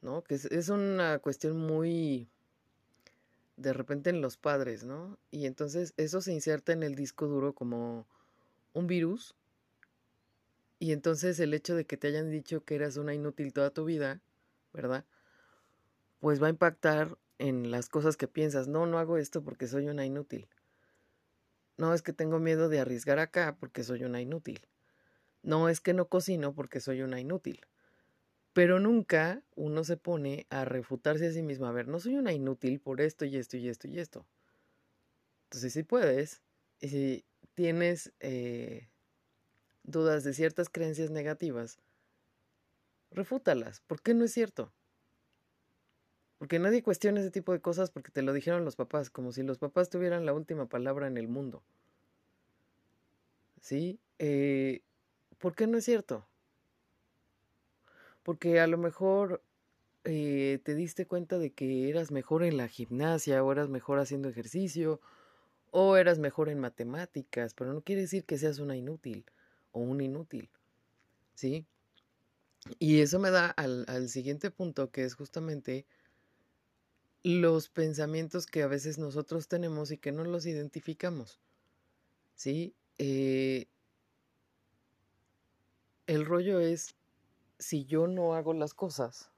¿No? 0.00 0.22
Que 0.22 0.34
es, 0.34 0.46
es 0.46 0.68
una 0.70 1.18
cuestión 1.18 1.56
muy 1.58 2.28
de 3.56 3.72
repente 3.72 4.10
en 4.10 4.20
los 4.20 4.36
padres, 4.36 4.84
¿no? 4.84 5.18
Y 5.30 5.46
entonces 5.46 5.94
eso 5.96 6.20
se 6.20 6.32
inserta 6.32 6.72
en 6.72 6.82
el 6.82 6.94
disco 6.94 7.26
duro 7.26 7.54
como 7.54 8.06
un 8.72 8.86
virus 8.86 9.34
Y 10.78 10.92
entonces 10.92 11.40
el 11.40 11.54
hecho 11.54 11.74
de 11.74 11.84
que 11.84 11.96
te 11.96 12.08
hayan 12.08 12.30
dicho 12.30 12.64
que 12.64 12.76
eras 12.76 12.96
una 12.96 13.14
inútil 13.14 13.52
toda 13.52 13.70
tu 13.70 13.84
vida, 13.84 14.20
¿verdad? 14.72 15.04
Pues 16.24 16.42
va 16.42 16.46
a 16.46 16.50
impactar 16.50 17.18
en 17.36 17.70
las 17.70 17.90
cosas 17.90 18.16
que 18.16 18.28
piensas. 18.28 18.66
No, 18.66 18.86
no 18.86 18.98
hago 18.98 19.18
esto 19.18 19.44
porque 19.44 19.66
soy 19.66 19.88
una 19.88 20.06
inútil. 20.06 20.48
No 21.76 21.92
es 21.92 22.00
que 22.00 22.14
tengo 22.14 22.38
miedo 22.38 22.70
de 22.70 22.80
arriesgar 22.80 23.18
acá 23.18 23.58
porque 23.60 23.84
soy 23.84 24.04
una 24.04 24.22
inútil. 24.22 24.66
No 25.42 25.68
es 25.68 25.82
que 25.82 25.92
no 25.92 26.08
cocino 26.08 26.54
porque 26.54 26.80
soy 26.80 27.02
una 27.02 27.20
inútil. 27.20 27.60
Pero 28.54 28.80
nunca 28.80 29.42
uno 29.54 29.84
se 29.84 29.98
pone 29.98 30.46
a 30.48 30.64
refutarse 30.64 31.26
a 31.26 31.32
sí 31.32 31.42
mismo. 31.42 31.66
A 31.66 31.72
ver, 31.72 31.88
no 31.88 32.00
soy 32.00 32.14
una 32.16 32.32
inútil 32.32 32.80
por 32.80 33.02
esto 33.02 33.26
y 33.26 33.36
esto 33.36 33.58
y 33.58 33.68
esto 33.68 33.86
y 33.86 33.98
esto. 33.98 34.26
Entonces, 35.50 35.74
si 35.74 35.82
puedes, 35.82 36.42
y 36.80 36.88
si 36.88 37.24
tienes 37.52 38.14
eh, 38.20 38.88
dudas 39.82 40.24
de 40.24 40.32
ciertas 40.32 40.70
creencias 40.70 41.10
negativas, 41.10 41.82
refútalas. 43.10 43.82
¿Por 43.82 44.00
qué 44.00 44.14
no 44.14 44.24
es 44.24 44.32
cierto? 44.32 44.72
Porque 46.44 46.58
nadie 46.58 46.82
cuestiona 46.82 47.20
ese 47.20 47.30
tipo 47.30 47.52
de 47.52 47.62
cosas 47.62 47.90
porque 47.90 48.10
te 48.10 48.20
lo 48.20 48.34
dijeron 48.34 48.66
los 48.66 48.76
papás, 48.76 49.08
como 49.08 49.32
si 49.32 49.42
los 49.42 49.56
papás 49.56 49.88
tuvieran 49.88 50.26
la 50.26 50.34
última 50.34 50.66
palabra 50.66 51.06
en 51.06 51.16
el 51.16 51.26
mundo. 51.26 51.62
¿Sí? 53.62 53.98
Eh, 54.18 54.82
¿Por 55.38 55.54
qué 55.54 55.66
no 55.66 55.78
es 55.78 55.86
cierto? 55.86 56.26
Porque 58.22 58.60
a 58.60 58.66
lo 58.66 58.76
mejor 58.76 59.42
eh, 60.04 60.60
te 60.64 60.74
diste 60.74 61.06
cuenta 61.06 61.38
de 61.38 61.50
que 61.50 61.88
eras 61.88 62.10
mejor 62.10 62.44
en 62.44 62.58
la 62.58 62.68
gimnasia 62.68 63.42
o 63.42 63.50
eras 63.50 63.70
mejor 63.70 63.98
haciendo 63.98 64.28
ejercicio 64.28 65.00
o 65.70 65.96
eras 65.96 66.18
mejor 66.18 66.50
en 66.50 66.60
matemáticas, 66.60 67.54
pero 67.54 67.72
no 67.72 67.80
quiere 67.80 68.02
decir 68.02 68.24
que 68.26 68.36
seas 68.36 68.58
una 68.58 68.76
inútil 68.76 69.24
o 69.72 69.80
un 69.80 70.02
inútil. 70.02 70.50
¿Sí? 71.36 71.64
Y 72.78 73.00
eso 73.00 73.18
me 73.18 73.30
da 73.30 73.46
al, 73.46 73.86
al 73.88 74.10
siguiente 74.10 74.50
punto, 74.50 74.90
que 74.90 75.04
es 75.04 75.14
justamente 75.14 75.86
los 77.24 77.70
pensamientos 77.70 78.46
que 78.46 78.62
a 78.62 78.66
veces 78.66 78.98
nosotros 78.98 79.48
tenemos 79.48 79.90
y 79.90 79.96
que 79.96 80.12
no 80.12 80.24
los 80.24 80.44
identificamos. 80.44 81.40
¿Sí? 82.36 82.74
Eh, 82.98 83.66
el 86.06 86.26
rollo 86.26 86.60
es, 86.60 86.94
si 87.58 87.86
yo 87.86 88.06
no 88.06 88.34
hago 88.34 88.52
las 88.52 88.74
cosas, 88.74 89.30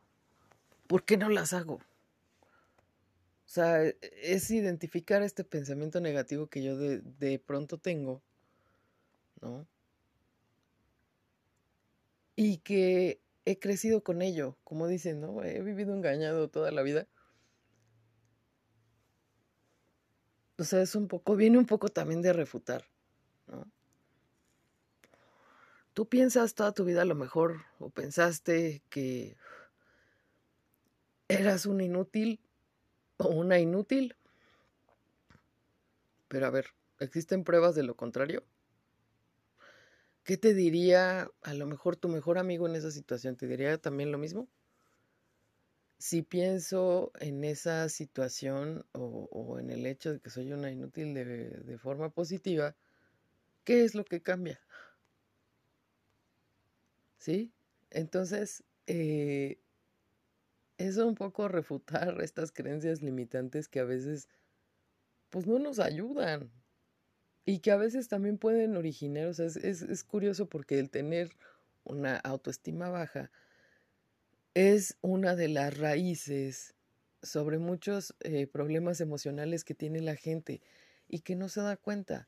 ¿por 0.89 1.05
qué 1.05 1.17
no 1.17 1.29
las 1.29 1.53
hago? 1.53 1.75
O 1.75 3.49
sea, 3.49 3.85
e, 3.85 3.97
es 4.01 4.51
identificar 4.51 5.23
este 5.23 5.45
pensamiento 5.45 6.01
negativo 6.01 6.49
que 6.49 6.65
yo 6.65 6.77
de, 6.77 6.99
de 6.99 7.39
pronto 7.39 7.79
tengo, 7.79 8.21
¿no? 9.41 9.65
Y 12.35 12.59
que 12.59 13.21
he 13.45 13.59
crecido 13.61 14.03
con 14.03 14.23
ello, 14.23 14.57
como 14.65 14.89
dicen, 14.89 15.21
¿no? 15.21 15.43
He 15.45 15.63
vivido 15.63 15.95
engañado 15.95 16.49
toda 16.49 16.73
la 16.73 16.83
vida. 16.83 17.07
O 20.59 20.65
sea, 20.65 20.81
es 20.81 20.95
un 20.95 21.07
poco, 21.09 21.37
viene 21.37 21.59
un 21.59 21.67
poco 21.67 21.89
también 21.89 22.23
de 22.23 22.33
refutar, 22.33 22.87
¿no? 23.47 23.71
Tú 25.93 26.07
piensas 26.07 26.55
toda 26.55 26.73
tu 26.73 26.85
vida 26.85 27.03
a 27.03 27.07
lo 27.07 27.15
mejor, 27.15 27.65
o 27.79 27.89
pensaste 27.89 28.83
que 28.91 29.37
eras 31.29 31.67
un 31.67 31.81
inútil 31.81 32.41
o 33.17 33.29
una 33.29 33.59
inútil. 33.59 34.15
Pero 36.29 36.47
a 36.47 36.51
ver, 36.51 36.67
¿existen 36.99 37.45
pruebas 37.45 37.75
de 37.75 37.83
lo 37.83 37.95
contrario? 37.95 38.45
¿Qué 40.23 40.37
te 40.37 40.55
diría 40.55 41.31
a 41.43 41.55
lo 41.55 41.67
mejor 41.67 41.97
tu 41.97 42.09
mejor 42.09 42.37
amigo 42.37 42.67
en 42.67 42.77
esa 42.77 42.91
situación? 42.91 43.37
¿Te 43.37 43.47
diría 43.47 43.79
también 43.79 44.11
lo 44.11 44.19
mismo? 44.19 44.49
Si 45.99 46.23
pienso 46.23 47.11
en 47.21 47.43
esa 47.45 47.89
situación 47.89 48.85
o, 48.93 49.59
en 49.59 49.71
el 49.71 49.87
hecho 49.87 50.13
de 50.13 50.21
que 50.21 50.31
soy 50.31 50.53
una 50.53 50.71
inútil 50.71 51.15
de, 51.15 51.79
forma 51.79 52.11
positiva, 52.11 52.77
¿qué 53.65 53.85
es 53.85 53.95
lo 53.95 54.05
que 54.05 54.23
cambia? 54.23 54.61
¿Sí? 57.19 57.51
Entonces, 57.91 58.63
eh, 58.87 59.59
es 60.79 60.99
un 60.99 61.15
poco 61.15 61.49
refutar 61.49 62.21
estas 62.23 62.53
creencias 62.53 63.03
limitantes 63.03 63.69
que 63.69 63.81
a 63.81 63.85
veces, 63.85 64.29
pues 65.31 65.47
no 65.47 65.59
nos 65.59 65.79
ayudan. 65.79 66.51
Y 67.47 67.61
que 67.61 67.71
a 67.71 67.77
veces 67.77 68.09
también 68.09 68.39
pueden 68.39 68.77
originar, 68.77 69.29
o 69.29 69.35
sea, 69.35 69.47
es, 69.47 69.57
es 69.57 70.05
curioso 70.05 70.49
porque 70.49 70.79
el 70.81 70.91
tener 70.91 71.37
una 71.85 72.17
autoestima 72.17 72.91
baja 72.91 73.31
es 74.57 74.97
una 75.03 75.37
de 75.37 75.49
las 75.49 75.77
raíces 75.77 76.75
sobre 77.23 77.59
muchos 77.59 78.17
eh, 78.21 78.47
problemas 78.47 79.03
emocionales 79.03 79.65
que 79.65 79.75
tiene 79.75 80.01
la 80.01 80.17
gente 80.17 80.63
y 81.09 81.19
que 81.19 81.37
no 81.37 81.51
se 81.51 81.61
da 81.61 81.77
cuenta. 81.77 82.27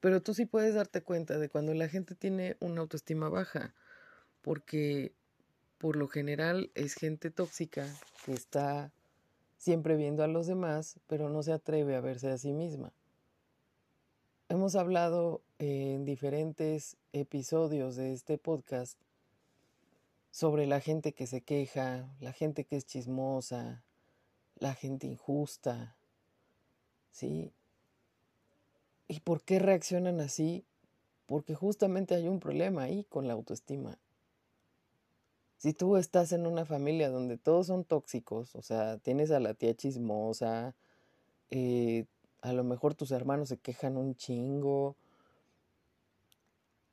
Pero 0.00 0.20
tú 0.20 0.34
sí 0.34 0.44
puedes 0.44 0.74
darte 0.74 1.00
cuenta 1.00 1.38
de 1.38 1.48
cuando 1.48 1.72
la 1.72 1.88
gente 1.88 2.14
tiene 2.14 2.58
una 2.60 2.82
autoestima 2.82 3.30
baja 3.30 3.74
porque 4.42 5.14
por 5.78 5.96
lo 5.96 6.06
general 6.06 6.70
es 6.74 6.92
gente 6.92 7.30
tóxica 7.30 7.86
que 8.26 8.34
está 8.34 8.92
siempre 9.56 9.96
viendo 9.96 10.22
a 10.22 10.28
los 10.28 10.48
demás, 10.48 11.00
pero 11.06 11.30
no 11.30 11.42
se 11.42 11.52
atreve 11.52 11.96
a 11.96 12.02
verse 12.02 12.28
a 12.28 12.36
sí 12.36 12.52
misma. 12.52 12.92
Hemos 14.50 14.76
hablado 14.76 15.40
en 15.58 16.04
diferentes 16.04 16.98
episodios 17.14 17.96
de 17.96 18.12
este 18.12 18.36
podcast 18.36 19.00
sobre 20.30 20.66
la 20.66 20.80
gente 20.80 21.12
que 21.12 21.26
se 21.26 21.40
queja, 21.40 22.08
la 22.20 22.32
gente 22.32 22.64
que 22.64 22.76
es 22.76 22.86
chismosa, 22.86 23.82
la 24.58 24.74
gente 24.74 25.06
injusta, 25.06 25.96
¿sí? 27.10 27.52
¿Y 29.08 29.20
por 29.20 29.42
qué 29.42 29.58
reaccionan 29.58 30.20
así? 30.20 30.64
Porque 31.26 31.54
justamente 31.54 32.14
hay 32.14 32.28
un 32.28 32.40
problema 32.40 32.82
ahí 32.82 33.04
con 33.04 33.26
la 33.26 33.34
autoestima. 33.34 33.98
Si 35.56 35.72
tú 35.72 35.96
estás 35.96 36.32
en 36.32 36.46
una 36.46 36.64
familia 36.64 37.10
donde 37.10 37.36
todos 37.36 37.66
son 37.66 37.84
tóxicos, 37.84 38.54
o 38.54 38.62
sea, 38.62 38.98
tienes 38.98 39.30
a 39.30 39.40
la 39.40 39.54
tía 39.54 39.74
chismosa, 39.74 40.74
eh, 41.50 42.04
a 42.42 42.52
lo 42.52 42.62
mejor 42.62 42.94
tus 42.94 43.10
hermanos 43.10 43.48
se 43.48 43.58
quejan 43.58 43.96
un 43.96 44.14
chingo, 44.14 44.94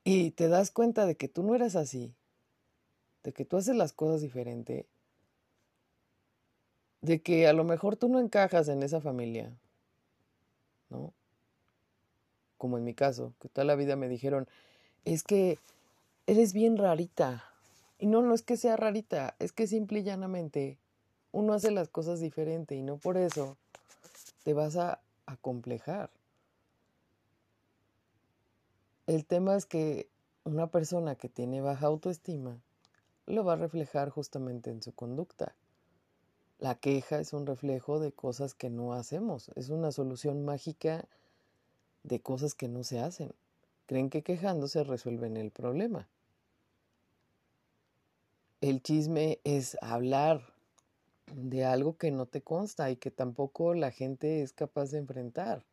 y 0.04 0.32
te 0.32 0.48
das 0.48 0.70
cuenta 0.72 1.06
de 1.06 1.16
que 1.16 1.28
tú 1.28 1.44
no 1.44 1.56
eres 1.56 1.76
así, 1.76 2.14
de 3.26 3.34
que 3.34 3.44
tú 3.44 3.58
haces 3.58 3.76
las 3.76 3.92
cosas 3.92 4.22
diferente, 4.22 4.86
de 7.02 7.22
que 7.22 7.48
a 7.48 7.54
lo 7.54 7.64
mejor 7.64 7.96
tú 7.96 8.08
no 8.08 8.20
encajas 8.20 8.68
en 8.68 8.84
esa 8.84 9.02
familia, 9.02 9.52
¿no? 10.92 11.12
Como 12.60 12.78
en 12.78 12.84
mi 12.84 12.94
caso, 12.94 13.34
que 13.42 13.50
toda 13.50 13.66
la 13.66 13.74
vida 13.76 13.96
me 13.96 14.08
dijeron, 14.08 14.48
es 15.06 15.24
que 15.24 15.58
eres 16.28 16.54
bien 16.54 16.78
rarita, 16.78 17.44
y 17.98 18.06
no, 18.06 18.22
no 18.22 18.36
es 18.36 18.44
que 18.44 18.58
sea 18.58 18.78
rarita, 18.78 19.36
es 19.40 19.52
que 19.52 19.66
simple 19.66 20.00
y 20.00 20.04
llanamente 20.04 20.78
uno 21.32 21.54
hace 21.54 21.72
las 21.72 21.90
cosas 21.90 22.20
diferente 22.20 22.76
y 22.76 22.84
no 22.84 22.98
por 22.98 23.18
eso 23.18 23.58
te 24.44 24.54
vas 24.54 24.78
a 24.78 25.00
acomplejar. 25.26 26.12
El 29.08 29.26
tema 29.26 29.56
es 29.56 29.66
que 29.66 30.08
una 30.44 30.68
persona 30.68 31.16
que 31.16 31.28
tiene 31.28 31.62
baja 31.62 31.88
autoestima 31.88 32.60
lo 33.28 33.44
va 33.44 33.54
a 33.54 33.58
reflejar 33.58 34.10
justamente 34.10 34.70
en 34.70 34.82
su 34.82 34.94
conducta. 34.94 35.56
La 36.60 36.76
queja 36.76 37.20
es 37.20 37.34
un 37.34 37.46
reflejo 37.46 38.00
de 38.00 38.12
cosas 38.12 38.54
que 38.54 38.70
no 38.70 38.94
hacemos, 38.94 39.52
es 39.56 39.70
una 39.70 39.92
solución 39.92 40.46
mágica 40.46 41.08
de 42.04 42.22
cosas 42.22 42.54
que 42.54 42.68
no 42.68 42.84
se 42.84 43.00
hacen. 43.00 43.34
Creen 43.88 44.10
que 44.10 44.24
quejándose 44.24 44.84
resuelven 44.84 45.38
el 45.38 45.52
problema. 45.52 46.08
El 48.62 48.82
chisme 48.82 49.40
es 49.44 49.78
hablar 49.82 50.54
de 51.34 51.66
algo 51.66 51.98
que 51.98 52.12
no 52.12 52.26
te 52.26 52.42
consta 52.42 52.90
y 52.90 52.96
que 52.96 53.12
tampoco 53.12 53.74
la 53.74 53.92
gente 53.92 54.42
es 54.42 54.54
capaz 54.54 54.92
de 54.92 55.00
enfrentar. 55.00 55.66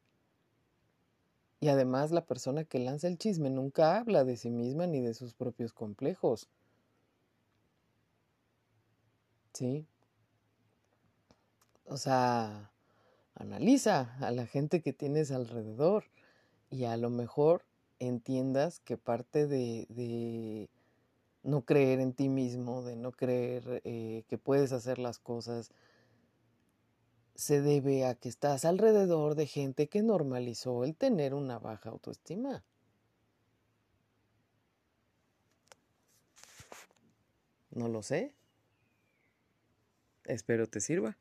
Y 1.60 1.68
además 1.68 2.10
la 2.10 2.26
persona 2.26 2.64
que 2.64 2.80
lanza 2.80 3.06
el 3.06 3.18
chisme 3.18 3.48
nunca 3.48 3.96
habla 3.96 4.24
de 4.24 4.36
sí 4.36 4.50
misma 4.50 4.86
ni 4.86 5.00
de 5.00 5.14
sus 5.14 5.32
propios 5.32 5.72
complejos. 5.72 6.48
¿Sí? 9.52 9.86
O 11.86 11.96
sea, 11.96 12.70
analiza 13.34 14.16
a 14.20 14.30
la 14.30 14.46
gente 14.46 14.80
que 14.80 14.92
tienes 14.92 15.30
alrededor 15.30 16.04
y 16.70 16.84
a 16.84 16.96
lo 16.96 17.10
mejor 17.10 17.64
entiendas 17.98 18.80
que 18.80 18.96
parte 18.96 19.46
de, 19.46 20.68
no 21.42 21.64
creer 21.64 22.00
en 22.00 22.12
ti 22.14 22.28
mismo, 22.28 22.82
de 22.82 22.96
no 22.96 23.12
creer 23.12 23.82
eh, 23.84 24.24
que 24.28 24.38
puedes 24.38 24.72
hacer 24.72 24.98
las 24.98 25.18
cosas, 25.18 25.70
se 27.34 27.60
debe 27.60 28.06
a 28.06 28.14
que 28.14 28.28
estás 28.28 28.64
alrededor 28.64 29.34
de 29.34 29.46
gente 29.46 29.88
que 29.88 30.02
normalizó 30.02 30.84
el 30.84 30.94
tener 30.94 31.34
una 31.34 31.58
baja 31.58 31.90
autoestima. 31.90 32.64
No 37.70 37.88
lo 37.88 38.02
sé. 38.02 38.34
Espero 40.24 40.66
te 40.66 40.80
sirva. 40.80 41.16